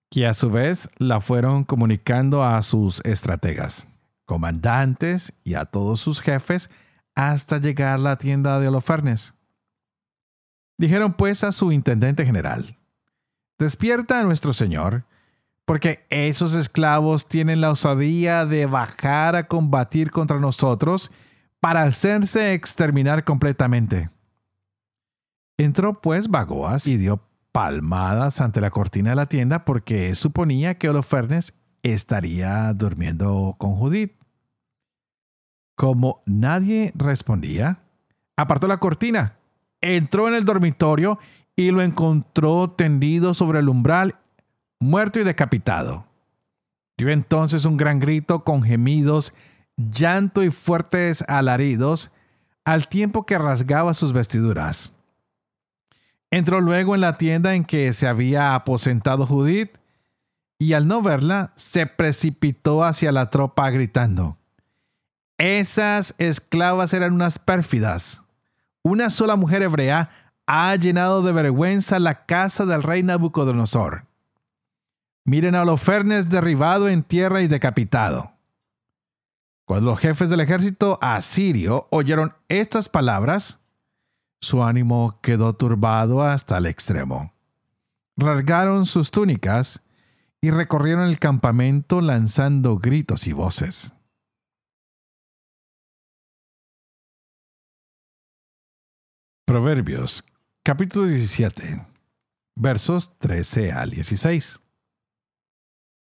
que 0.09 0.27
a 0.27 0.33
su 0.33 0.49
vez 0.49 0.89
la 0.97 1.21
fueron 1.21 1.63
comunicando 1.63 2.43
a 2.43 2.61
sus 2.61 3.01
estrategas, 3.05 3.87
comandantes 4.25 5.33
y 5.43 5.53
a 5.53 5.65
todos 5.65 5.99
sus 5.99 6.19
jefes 6.19 6.69
hasta 7.15 7.59
llegar 7.59 7.95
a 7.95 8.01
la 8.01 8.17
tienda 8.17 8.59
de 8.59 8.67
Holofernes. 8.67 9.33
Dijeron 10.77 11.13
pues 11.13 11.43
a 11.43 11.51
su 11.51 11.71
intendente 11.71 12.25
general, 12.25 12.77
Despierta 13.59 14.21
a 14.21 14.23
nuestro 14.23 14.53
Señor, 14.53 15.03
porque 15.65 16.05
esos 16.09 16.55
esclavos 16.55 17.27
tienen 17.27 17.59
la 17.59 17.71
osadía 17.71 18.45
de 18.45 18.65
bajar 18.65 19.35
a 19.35 19.47
combatir 19.47 20.11
contra 20.11 20.39
nosotros 20.39 21.11
para 21.59 21.83
hacerse 21.83 22.53
exterminar 22.53 23.25
completamente. 23.25 24.09
Entró 25.59 25.99
pues 25.99 26.29
Bagoas 26.29 26.87
y 26.87 26.95
dio 26.95 27.19
palmadas 27.51 28.39
ante 28.39 28.61
la 28.61 28.69
cortina 28.69 29.09
de 29.09 29.17
la 29.17 29.25
tienda 29.25 29.65
porque 29.65 30.15
suponía 30.15 30.77
que 30.77 30.87
Holofernes 30.87 31.53
estaría 31.83 32.71
durmiendo 32.73 33.57
con 33.57 33.75
Judith. 33.75 34.13
Como 35.75 36.23
nadie 36.25 36.93
respondía, 36.95 37.81
apartó 38.37 38.69
la 38.69 38.77
cortina, 38.77 39.35
entró 39.81 40.29
en 40.29 40.35
el 40.35 40.45
dormitorio 40.45 41.19
y 41.57 41.71
lo 41.71 41.81
encontró 41.81 42.69
tendido 42.69 43.33
sobre 43.33 43.59
el 43.59 43.67
umbral, 43.67 44.15
muerto 44.79 45.19
y 45.19 45.25
decapitado. 45.25 46.05
Dio 46.97 47.09
entonces 47.09 47.65
un 47.65 47.75
gran 47.75 47.99
grito 47.99 48.45
con 48.45 48.63
gemidos, 48.63 49.33
llanto 49.75 50.41
y 50.41 50.51
fuertes 50.51 51.21
alaridos, 51.27 52.11
al 52.63 52.87
tiempo 52.87 53.25
que 53.25 53.37
rasgaba 53.37 53.93
sus 53.93 54.13
vestiduras. 54.13 54.93
Entró 56.31 56.61
luego 56.61 56.95
en 56.95 57.01
la 57.01 57.17
tienda 57.17 57.55
en 57.55 57.65
que 57.65 57.91
se 57.93 58.07
había 58.07 58.53
aposentado 58.55 59.25
Judith, 59.25 59.77
y 60.59 60.73
al 60.73 60.87
no 60.87 61.01
verla, 61.01 61.53
se 61.55 61.87
precipitó 61.87 62.83
hacia 62.83 63.11
la 63.11 63.29
tropa 63.29 63.69
gritando, 63.69 64.37
Esas 65.37 66.13
esclavas 66.17 66.93
eran 66.93 67.13
unas 67.13 67.39
pérfidas. 67.39 68.21
Una 68.83 69.09
sola 69.09 69.37
mujer 69.37 69.63
hebrea 69.63 70.09
ha 70.45 70.75
llenado 70.75 71.21
de 71.21 71.31
vergüenza 71.31 71.99
la 71.99 72.25
casa 72.25 72.65
del 72.65 72.83
rey 72.83 73.03
Nabucodonosor. 73.03 74.05
Miren 75.23 75.55
a 75.55 75.61
Holofernes 75.61 76.27
derribado 76.27 76.89
en 76.89 77.03
tierra 77.03 77.41
y 77.41 77.47
decapitado. 77.47 78.33
Cuando 79.65 79.91
los 79.91 79.99
jefes 79.99 80.29
del 80.29 80.39
ejército 80.39 80.97
asirio 81.01 81.87
oyeron 81.91 82.33
estas 82.47 82.89
palabras, 82.89 83.59
su 84.41 84.63
ánimo 84.63 85.19
quedó 85.21 85.53
turbado 85.53 86.23
hasta 86.23 86.57
el 86.57 86.65
extremo. 86.65 87.33
Rasgaron 88.17 88.85
sus 88.85 89.11
túnicas 89.11 89.81
y 90.41 90.51
recorrieron 90.51 91.07
el 91.07 91.19
campamento 91.19 92.01
lanzando 92.01 92.77
gritos 92.77 93.27
y 93.27 93.33
voces. 93.33 93.93
Proverbios 99.45 100.23
capítulo 100.63 101.07
17 101.07 101.89
versos 102.59 103.17
13 103.19 103.71
al 103.71 103.89
16. 103.91 104.59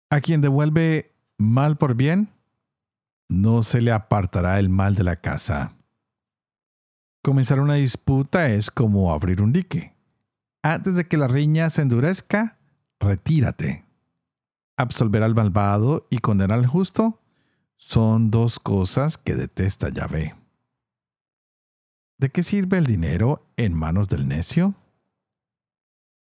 A 0.09 0.21
quien 0.21 0.41
devuelve 0.41 1.15
mal 1.37 1.77
por 1.77 1.95
bien, 1.95 2.29
no 3.29 3.61
se 3.61 3.81
le 3.81 3.91
apartará 3.91 4.59
el 4.59 4.69
mal 4.69 4.95
de 4.95 5.03
la 5.03 5.17
casa. 5.17 5.75
Comenzar 7.29 7.59
una 7.59 7.75
disputa 7.75 8.49
es 8.49 8.71
como 8.71 9.13
abrir 9.13 9.43
un 9.43 9.53
dique. 9.53 9.93
Antes 10.63 10.95
de 10.95 11.07
que 11.07 11.15
la 11.15 11.27
riña 11.27 11.69
se 11.69 11.83
endurezca, 11.83 12.57
retírate 12.99 13.85
absolver 14.77 15.21
al 15.21 15.35
malvado 15.35 16.07
y 16.09 16.17
condenar 16.17 16.57
al 16.57 16.65
justo 16.65 17.21
son 17.75 18.31
dos 18.31 18.59
cosas 18.59 19.19
que 19.19 19.35
detesta 19.35 19.89
Yahvé. 19.89 20.33
¿De 22.17 22.31
qué 22.31 22.41
sirve 22.41 22.79
el 22.79 22.87
dinero 22.87 23.45
en 23.57 23.75
manos 23.75 24.07
del 24.07 24.27
necio? 24.27 24.73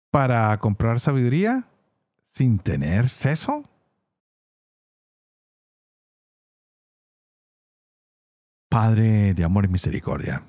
¿Para 0.10 0.58
comprar 0.60 1.00
sabiduría 1.00 1.68
sin 2.34 2.58
tener 2.58 3.10
seso? 3.10 3.63
Padre 8.70 9.36
de 9.36 9.44
amor 9.44 9.65
y 9.65 9.68
misericordia, 9.68 10.44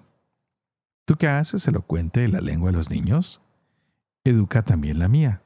tú 1.06 1.16
que 1.16 1.28
haces 1.28 1.66
elocuente 1.66 2.28
la 2.28 2.42
lengua 2.42 2.70
de 2.70 2.76
los 2.76 2.90
niños, 2.90 3.40
educa 4.24 4.62
también 4.62 4.98
la 4.98 5.08
mía 5.08 5.40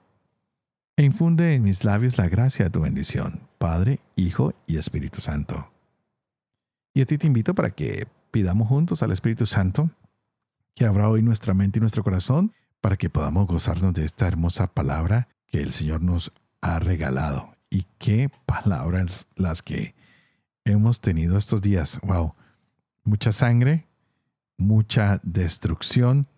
e 0.96 1.05
infunde 1.05 1.55
en 1.55 1.62
mis 1.62 1.85
labios 1.85 2.18
la 2.18 2.29
gracia 2.29 2.66
de 2.66 2.70
tu 2.70 2.81
bendición, 2.81 3.49
Padre, 3.59 4.01
Hijo 4.16 4.53
y 4.66 4.77
Espíritu 4.77 5.20
Santo. 5.20 5.73
Y 6.92 7.03
a 7.03 7.07
ti 7.07 7.16
te 7.16 7.27
invito 7.27 7.55
para 7.55 7.70
que 7.70 8.07
pidamos 8.31 8.68
juntos 8.68 9.03
al 9.03 9.12
Espíritu 9.12 9.46
Santo 9.46 9.90
que 10.75 10.85
abra 10.85 11.09
hoy 11.09 11.23
nuestra 11.23 11.55
mente 11.55 11.79
y 11.79 11.81
nuestro 11.81 12.03
corazón 12.03 12.53
para 12.81 12.96
que 12.96 13.11
podamos 13.11 13.46
gozarnos 13.46 13.94
de 13.94 14.05
esta 14.05 14.27
hermosa 14.27 14.66
palabra 14.66 15.29
que 15.46 15.61
el 15.61 15.73
Señor 15.73 16.03
nos 16.03 16.33
ha 16.61 16.79
regalado. 16.79 17.55
Y 17.70 17.87
qué 17.99 18.31
palabras 18.46 19.29
las 19.37 19.62
que 19.62 19.94
hemos 20.64 21.01
tenido 21.01 21.37
estos 21.37 21.62
días. 21.62 22.01
Wow, 22.03 22.35
mucha 23.05 23.33
sangre, 23.33 23.87
mucha 24.61 25.20
destrucción. 25.23 26.29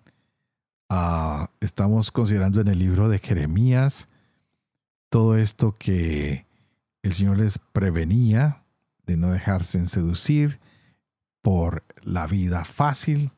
Ah, 0.89 1.51
estamos 1.61 2.11
considerando 2.11 2.61
en 2.61 2.69
el 2.69 2.79
libro 2.79 3.09
de 3.09 3.19
Jeremías 3.19 4.09
todo 5.11 5.37
esto 5.37 5.77
que 5.79 6.47
el 7.03 7.13
Señor 7.13 7.39
les 7.39 7.59
prevenía 7.59 8.63
de 9.07 9.17
no 9.17 9.31
dejarse 9.33 9.85
seducir 9.87 10.61
por 11.43 11.85
la 12.03 12.27
vida 12.27 12.65
fácil, 12.65 13.33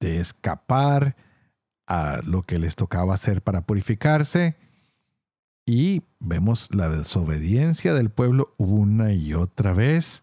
de 0.00 0.18
escapar 0.18 1.16
a 1.86 2.20
lo 2.24 2.42
que 2.42 2.58
les 2.58 2.76
tocaba 2.76 3.14
hacer 3.14 3.40
para 3.42 3.62
purificarse. 3.62 4.56
Y 5.64 6.02
vemos 6.18 6.68
la 6.74 6.88
desobediencia 6.88 7.94
del 7.94 8.10
pueblo 8.10 8.54
una 8.58 9.12
y 9.12 9.34
otra 9.34 9.72
vez. 9.72 10.22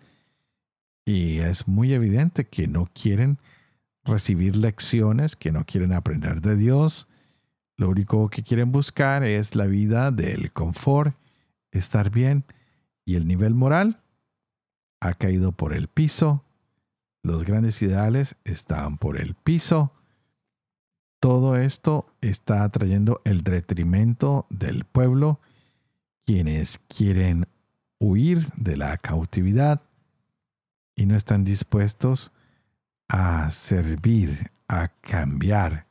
Y 1.06 1.38
es 1.38 1.68
muy 1.68 1.94
evidente 1.94 2.48
que 2.48 2.68
no 2.68 2.90
quieren 2.94 3.40
recibir 4.06 4.56
lecciones, 4.56 5.36
que 5.36 5.52
no 5.52 5.66
quieren 5.66 5.94
aprender 5.94 6.42
de 6.42 6.56
Dios, 6.56 7.08
lo 7.78 7.90
único 7.90 8.30
que 8.30 8.44
quieren 8.44 8.72
buscar 8.72 9.24
es 9.24 9.56
la 9.56 9.66
vida 9.66 10.12
del 10.12 10.52
confort, 10.52 11.16
estar 11.72 12.10
bien 12.10 12.46
y 13.04 13.16
el 13.16 13.28
nivel 13.28 13.54
moral 13.54 14.02
ha 15.02 15.14
caído 15.14 15.52
por 15.52 15.74
el 15.74 15.90
piso. 15.90 16.46
Los 17.22 17.44
grandes 17.44 17.82
ideales 17.82 18.38
están 18.46 18.98
por 18.98 19.18
el 19.18 19.36
piso. 19.36 19.92
Todo 21.20 21.58
esto 21.58 22.08
está 22.22 22.68
trayendo 22.70 23.22
el 23.26 23.42
detrimento 23.42 24.48
del 24.50 24.86
pueblo, 24.86 25.42
quienes 26.26 26.80
quieren 26.88 27.48
huir 28.00 28.48
de 28.56 28.78
la 28.78 28.98
cautividad 28.98 29.82
y 30.96 31.08
no 31.08 31.16
están 31.16 31.44
dispuestos 31.44 32.32
a 33.08 33.50
servir, 33.50 34.52
a 34.68 34.88
cambiar, 34.88 35.88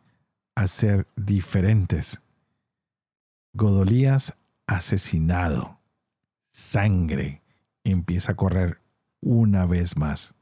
a 0.55 0.67
ser 0.67 1.07
diferentes. 1.17 2.21
Godolías 3.53 4.35
asesinado. 4.67 5.79
Sangre 6.51 7.43
empieza 7.85 8.33
a 8.33 8.37
correr 8.37 8.81
una 9.21 9.67
vez 9.67 9.97
más. 9.97 10.35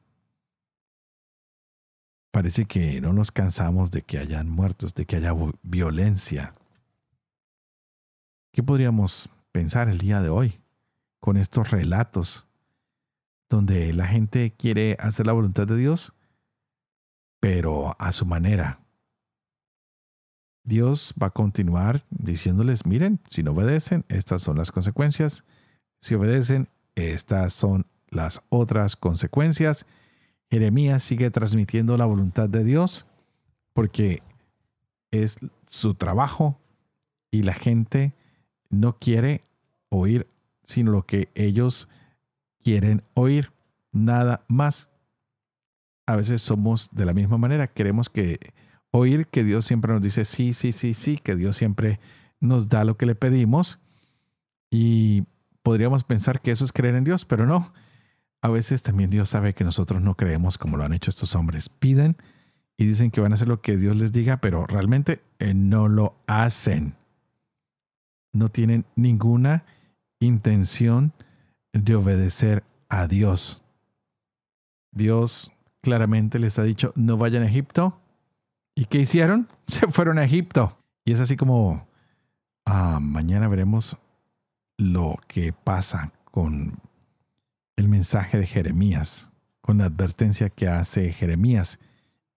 Parece 2.30 2.64
que 2.64 3.00
no 3.00 3.12
nos 3.12 3.30
cansamos 3.30 3.90
de 3.90 4.02
que 4.02 4.18
hayan 4.18 4.48
muertos, 4.48 4.94
de 4.94 5.04
que 5.04 5.16
haya 5.16 5.34
violencia. 5.62 6.54
¿Qué 8.52 8.62
podríamos 8.62 9.28
pensar 9.52 9.88
el 9.88 9.98
día 9.98 10.20
de 10.20 10.30
hoy 10.30 10.60
con 11.20 11.36
estos 11.36 11.70
relatos 11.70 12.48
donde 13.48 13.92
la 13.92 14.06
gente 14.06 14.54
quiere 14.56 14.96
hacer 14.98 15.26
la 15.26 15.34
voluntad 15.34 15.66
de 15.66 15.76
Dios, 15.76 16.14
pero 17.42 17.96
a 17.98 18.12
su 18.12 18.24
manera, 18.24 18.78
Dios 20.62 21.12
va 21.20 21.26
a 21.26 21.30
continuar 21.30 22.02
diciéndoles, 22.10 22.86
miren, 22.86 23.18
si 23.26 23.42
no 23.42 23.50
obedecen, 23.50 24.04
estas 24.08 24.42
son 24.42 24.58
las 24.58 24.70
consecuencias. 24.70 25.42
Si 26.00 26.14
obedecen, 26.14 26.68
estas 26.94 27.52
son 27.52 27.86
las 28.10 28.42
otras 28.48 28.94
consecuencias. 28.94 29.86
Jeremías 30.52 31.02
sigue 31.02 31.32
transmitiendo 31.32 31.96
la 31.96 32.04
voluntad 32.04 32.48
de 32.48 32.62
Dios 32.62 33.08
porque 33.72 34.22
es 35.10 35.38
su 35.66 35.94
trabajo 35.94 36.60
y 37.32 37.42
la 37.42 37.54
gente 37.54 38.14
no 38.70 38.98
quiere 39.00 39.42
oír 39.88 40.28
sino 40.62 40.92
lo 40.92 41.02
que 41.06 41.28
ellos 41.34 41.88
quieren 42.62 43.02
oír, 43.14 43.50
nada 43.90 44.44
más. 44.46 44.91
A 46.06 46.16
veces 46.16 46.42
somos 46.42 46.90
de 46.92 47.04
la 47.04 47.14
misma 47.14 47.38
manera, 47.38 47.68
queremos 47.68 48.08
que 48.08 48.52
oír 48.90 49.26
que 49.26 49.44
Dios 49.44 49.64
siempre 49.64 49.92
nos 49.92 50.02
dice 50.02 50.24
sí, 50.24 50.52
sí, 50.52 50.72
sí, 50.72 50.94
sí, 50.94 51.18
que 51.18 51.36
Dios 51.36 51.56
siempre 51.56 52.00
nos 52.40 52.68
da 52.68 52.84
lo 52.84 52.96
que 52.96 53.06
le 53.06 53.14
pedimos. 53.14 53.80
Y 54.70 55.24
podríamos 55.62 56.04
pensar 56.04 56.40
que 56.40 56.50
eso 56.50 56.64
es 56.64 56.72
creer 56.72 56.94
en 56.94 57.04
Dios, 57.04 57.24
pero 57.24 57.46
no. 57.46 57.72
A 58.40 58.48
veces 58.48 58.82
también 58.82 59.10
Dios 59.10 59.28
sabe 59.28 59.54
que 59.54 59.64
nosotros 59.64 60.02
no 60.02 60.16
creemos 60.16 60.58
como 60.58 60.76
lo 60.76 60.84
han 60.84 60.92
hecho 60.92 61.10
estos 61.10 61.34
hombres. 61.34 61.68
Piden 61.68 62.16
y 62.76 62.86
dicen 62.86 63.10
que 63.10 63.20
van 63.20 63.32
a 63.32 63.34
hacer 63.36 63.48
lo 63.48 63.60
que 63.62 63.76
Dios 63.76 63.96
les 63.96 64.12
diga, 64.12 64.38
pero 64.38 64.66
realmente 64.66 65.20
eh, 65.38 65.54
no 65.54 65.88
lo 65.88 66.16
hacen. 66.26 66.96
No 68.32 68.48
tienen 68.48 68.84
ninguna 68.96 69.64
intención 70.18 71.12
de 71.72 71.94
obedecer 71.94 72.64
a 72.88 73.06
Dios. 73.06 73.62
Dios 74.90 75.52
claramente 75.82 76.38
les 76.38 76.58
ha 76.58 76.62
dicho, 76.62 76.92
no 76.96 77.16
vayan 77.16 77.42
a 77.42 77.48
Egipto. 77.48 78.00
¿Y 78.74 78.86
qué 78.86 78.98
hicieron? 78.98 79.48
Se 79.66 79.86
fueron 79.88 80.18
a 80.18 80.24
Egipto. 80.24 80.78
Y 81.04 81.12
es 81.12 81.20
así 81.20 81.36
como 81.36 81.86
ah, 82.64 82.98
mañana 83.00 83.48
veremos 83.48 83.96
lo 84.78 85.18
que 85.26 85.52
pasa 85.52 86.12
con 86.24 86.72
el 87.76 87.88
mensaje 87.88 88.38
de 88.38 88.46
Jeremías, 88.46 89.30
con 89.60 89.78
la 89.78 89.86
advertencia 89.86 90.50
que 90.50 90.68
hace 90.68 91.12
Jeremías 91.12 91.78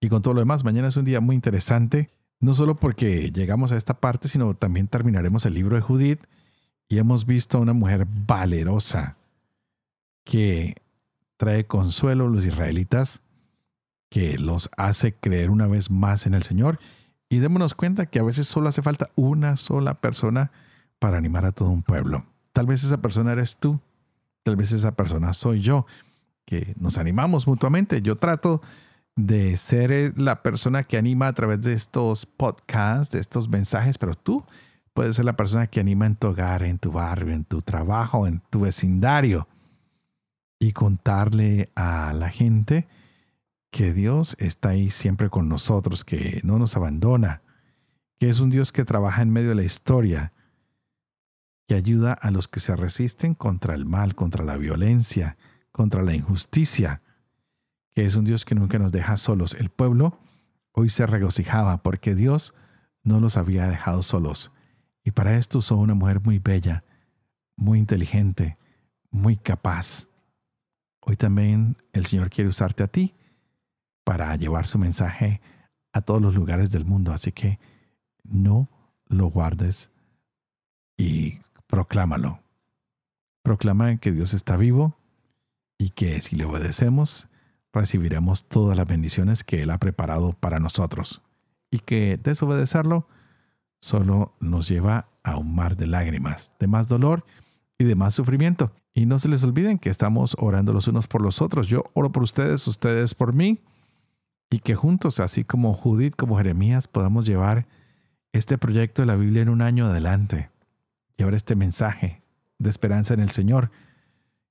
y 0.00 0.08
con 0.08 0.22
todo 0.22 0.34
lo 0.34 0.40
demás. 0.40 0.64
Mañana 0.64 0.88
es 0.88 0.96
un 0.96 1.04
día 1.04 1.20
muy 1.20 1.34
interesante, 1.34 2.10
no 2.40 2.54
solo 2.54 2.76
porque 2.76 3.30
llegamos 3.32 3.72
a 3.72 3.76
esta 3.76 3.94
parte, 3.94 4.28
sino 4.28 4.54
también 4.54 4.88
terminaremos 4.88 5.46
el 5.46 5.54
libro 5.54 5.76
de 5.76 5.82
Judith 5.82 6.20
y 6.88 6.98
hemos 6.98 7.26
visto 7.26 7.58
a 7.58 7.60
una 7.60 7.72
mujer 7.72 8.06
valerosa 8.26 9.16
que 10.24 10.76
trae 11.36 11.66
consuelo 11.66 12.26
a 12.26 12.30
los 12.30 12.46
israelitas, 12.46 13.22
que 14.16 14.38
los 14.38 14.70
hace 14.78 15.12
creer 15.12 15.50
una 15.50 15.66
vez 15.66 15.90
más 15.90 16.24
en 16.24 16.32
el 16.32 16.42
Señor. 16.42 16.78
Y 17.28 17.40
démonos 17.40 17.74
cuenta 17.74 18.06
que 18.06 18.18
a 18.18 18.22
veces 18.22 18.46
solo 18.46 18.70
hace 18.70 18.80
falta 18.80 19.10
una 19.14 19.58
sola 19.58 20.00
persona 20.00 20.52
para 20.98 21.18
animar 21.18 21.44
a 21.44 21.52
todo 21.52 21.68
un 21.68 21.82
pueblo. 21.82 22.24
Tal 22.54 22.64
vez 22.64 22.82
esa 22.82 23.02
persona 23.02 23.32
eres 23.32 23.58
tú, 23.58 23.78
tal 24.42 24.56
vez 24.56 24.72
esa 24.72 24.92
persona 24.92 25.34
soy 25.34 25.60
yo, 25.60 25.84
que 26.46 26.74
nos 26.80 26.96
animamos 26.96 27.46
mutuamente. 27.46 28.00
Yo 28.00 28.16
trato 28.16 28.62
de 29.16 29.54
ser 29.58 30.14
la 30.18 30.42
persona 30.42 30.84
que 30.84 30.96
anima 30.96 31.28
a 31.28 31.34
través 31.34 31.60
de 31.60 31.74
estos 31.74 32.24
podcasts, 32.24 33.12
de 33.12 33.20
estos 33.20 33.50
mensajes, 33.50 33.98
pero 33.98 34.14
tú 34.14 34.46
puedes 34.94 35.16
ser 35.16 35.26
la 35.26 35.36
persona 35.36 35.66
que 35.66 35.80
anima 35.80 36.06
en 36.06 36.16
tu 36.16 36.28
hogar, 36.28 36.62
en 36.62 36.78
tu 36.78 36.90
barrio, 36.90 37.34
en 37.34 37.44
tu 37.44 37.60
trabajo, 37.60 38.26
en 38.26 38.40
tu 38.48 38.60
vecindario 38.60 39.46
y 40.58 40.72
contarle 40.72 41.68
a 41.74 42.14
la 42.14 42.30
gente 42.30 42.88
que 43.76 43.92
Dios 43.92 44.36
está 44.38 44.70
ahí 44.70 44.88
siempre 44.88 45.28
con 45.28 45.50
nosotros, 45.50 46.02
que 46.02 46.40
no 46.44 46.58
nos 46.58 46.78
abandona, 46.78 47.42
que 48.18 48.30
es 48.30 48.40
un 48.40 48.48
Dios 48.48 48.72
que 48.72 48.86
trabaja 48.86 49.20
en 49.20 49.28
medio 49.28 49.50
de 49.50 49.54
la 49.54 49.64
historia, 49.64 50.32
que 51.68 51.74
ayuda 51.74 52.14
a 52.14 52.30
los 52.30 52.48
que 52.48 52.58
se 52.58 52.74
resisten 52.74 53.34
contra 53.34 53.74
el 53.74 53.84
mal, 53.84 54.14
contra 54.14 54.46
la 54.46 54.56
violencia, 54.56 55.36
contra 55.72 56.02
la 56.02 56.14
injusticia, 56.14 57.02
que 57.94 58.06
es 58.06 58.16
un 58.16 58.24
Dios 58.24 58.46
que 58.46 58.54
nunca 58.54 58.78
nos 58.78 58.92
deja 58.92 59.18
solos. 59.18 59.52
El 59.52 59.68
pueblo 59.68 60.18
hoy 60.72 60.88
se 60.88 61.04
regocijaba 61.04 61.82
porque 61.82 62.14
Dios 62.14 62.54
no 63.02 63.20
los 63.20 63.36
había 63.36 63.68
dejado 63.68 64.02
solos. 64.02 64.52
Y 65.04 65.10
para 65.10 65.36
esto 65.36 65.58
usó 65.58 65.76
una 65.76 65.92
mujer 65.92 66.22
muy 66.22 66.38
bella, 66.38 66.82
muy 67.56 67.78
inteligente, 67.78 68.56
muy 69.10 69.36
capaz. 69.36 70.08
Hoy 71.00 71.18
también 71.18 71.76
el 71.92 72.06
Señor 72.06 72.30
quiere 72.30 72.48
usarte 72.48 72.82
a 72.82 72.88
ti 72.88 73.14
para 74.06 74.36
llevar 74.36 74.68
su 74.68 74.78
mensaje 74.78 75.40
a 75.92 76.00
todos 76.00 76.22
los 76.22 76.36
lugares 76.36 76.70
del 76.70 76.84
mundo. 76.84 77.12
Así 77.12 77.32
que 77.32 77.58
no 78.22 78.68
lo 79.08 79.26
guardes 79.26 79.90
y 80.96 81.40
proclámalo. 81.66 82.38
Proclama 83.42 83.96
que 83.96 84.12
Dios 84.12 84.32
está 84.32 84.56
vivo 84.56 84.94
y 85.76 85.90
que 85.90 86.20
si 86.20 86.36
le 86.36 86.44
obedecemos, 86.44 87.26
recibiremos 87.72 88.44
todas 88.44 88.76
las 88.76 88.86
bendiciones 88.86 89.42
que 89.42 89.62
Él 89.62 89.70
ha 89.70 89.78
preparado 89.78 90.34
para 90.34 90.60
nosotros, 90.60 91.20
y 91.70 91.80
que 91.80 92.16
desobedecerlo 92.16 93.08
solo 93.80 94.34
nos 94.40 94.68
lleva 94.68 95.08
a 95.24 95.36
un 95.36 95.52
mar 95.54 95.76
de 95.76 95.88
lágrimas, 95.88 96.54
de 96.60 96.68
más 96.68 96.86
dolor 96.86 97.26
y 97.76 97.84
de 97.84 97.96
más 97.96 98.14
sufrimiento. 98.14 98.72
Y 98.94 99.04
no 99.06 99.18
se 99.18 99.28
les 99.28 99.42
olviden 99.42 99.78
que 99.78 99.90
estamos 99.90 100.36
orando 100.38 100.72
los 100.72 100.86
unos 100.88 101.08
por 101.08 101.20
los 101.20 101.42
otros. 101.42 101.66
Yo 101.66 101.84
oro 101.92 102.12
por 102.12 102.22
ustedes, 102.22 102.66
ustedes 102.66 103.14
por 103.14 103.34
mí, 103.34 103.60
y 104.50 104.60
que 104.60 104.74
juntos, 104.74 105.20
así 105.20 105.44
como 105.44 105.74
Judith, 105.74 106.14
como 106.16 106.36
Jeremías, 106.36 106.88
podamos 106.88 107.26
llevar 107.26 107.66
este 108.32 108.58
proyecto 108.58 109.02
de 109.02 109.06
la 109.06 109.16
Biblia 109.16 109.42
en 109.42 109.48
un 109.48 109.62
año 109.62 109.86
adelante, 109.86 110.50
llevar 111.16 111.34
este 111.34 111.56
mensaje 111.56 112.22
de 112.58 112.70
esperanza 112.70 113.14
en 113.14 113.20
el 113.20 113.30
Señor, 113.30 113.70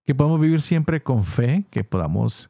que 0.06 0.16
podamos 0.16 0.40
vivir 0.40 0.62
siempre 0.62 1.02
con 1.02 1.24
fe, 1.24 1.66
que 1.72 1.84
podamos 1.84 2.50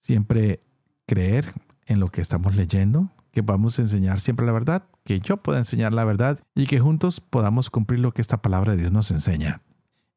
siempre 0.00 0.60
creer 1.06 1.52
en 1.86 2.00
lo 2.00 2.08
que 2.08 2.20
estamos 2.20 2.54
leyendo, 2.54 3.10
que 3.32 3.42
podamos 3.42 3.78
enseñar 3.78 4.20
siempre 4.20 4.46
la 4.46 4.52
verdad, 4.52 4.84
que 5.04 5.20
yo 5.20 5.38
pueda 5.38 5.58
enseñar 5.58 5.92
la 5.92 6.04
verdad 6.04 6.38
y 6.54 6.66
que 6.66 6.80
juntos 6.80 7.20
podamos 7.20 7.70
cumplir 7.70 8.00
lo 8.00 8.12
que 8.12 8.22
esta 8.22 8.40
palabra 8.40 8.72
de 8.72 8.78
Dios 8.78 8.92
nos 8.92 9.10
enseña. 9.10 9.62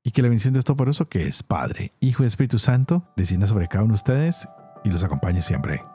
Y 0.04 0.12
que 0.12 0.22
la 0.22 0.28
bendición 0.28 0.54
de 0.54 0.60
esto 0.60 0.76
por 0.76 0.90
eso 0.90 1.10
que 1.10 1.28
es 1.28 1.42
Padre, 1.42 1.92
Hijo 2.00 2.24
y 2.24 2.28
Espíritu 2.28 2.60
Santo 2.60 3.04
descienda 3.16 3.48
sobre 3.48 3.68
cada 3.68 3.84
uno 3.84 3.94
de 3.94 3.96
ustedes 3.96 4.48
y 4.84 4.90
los 4.90 5.04
acompañe 5.04 5.42
siempre. 5.42 5.95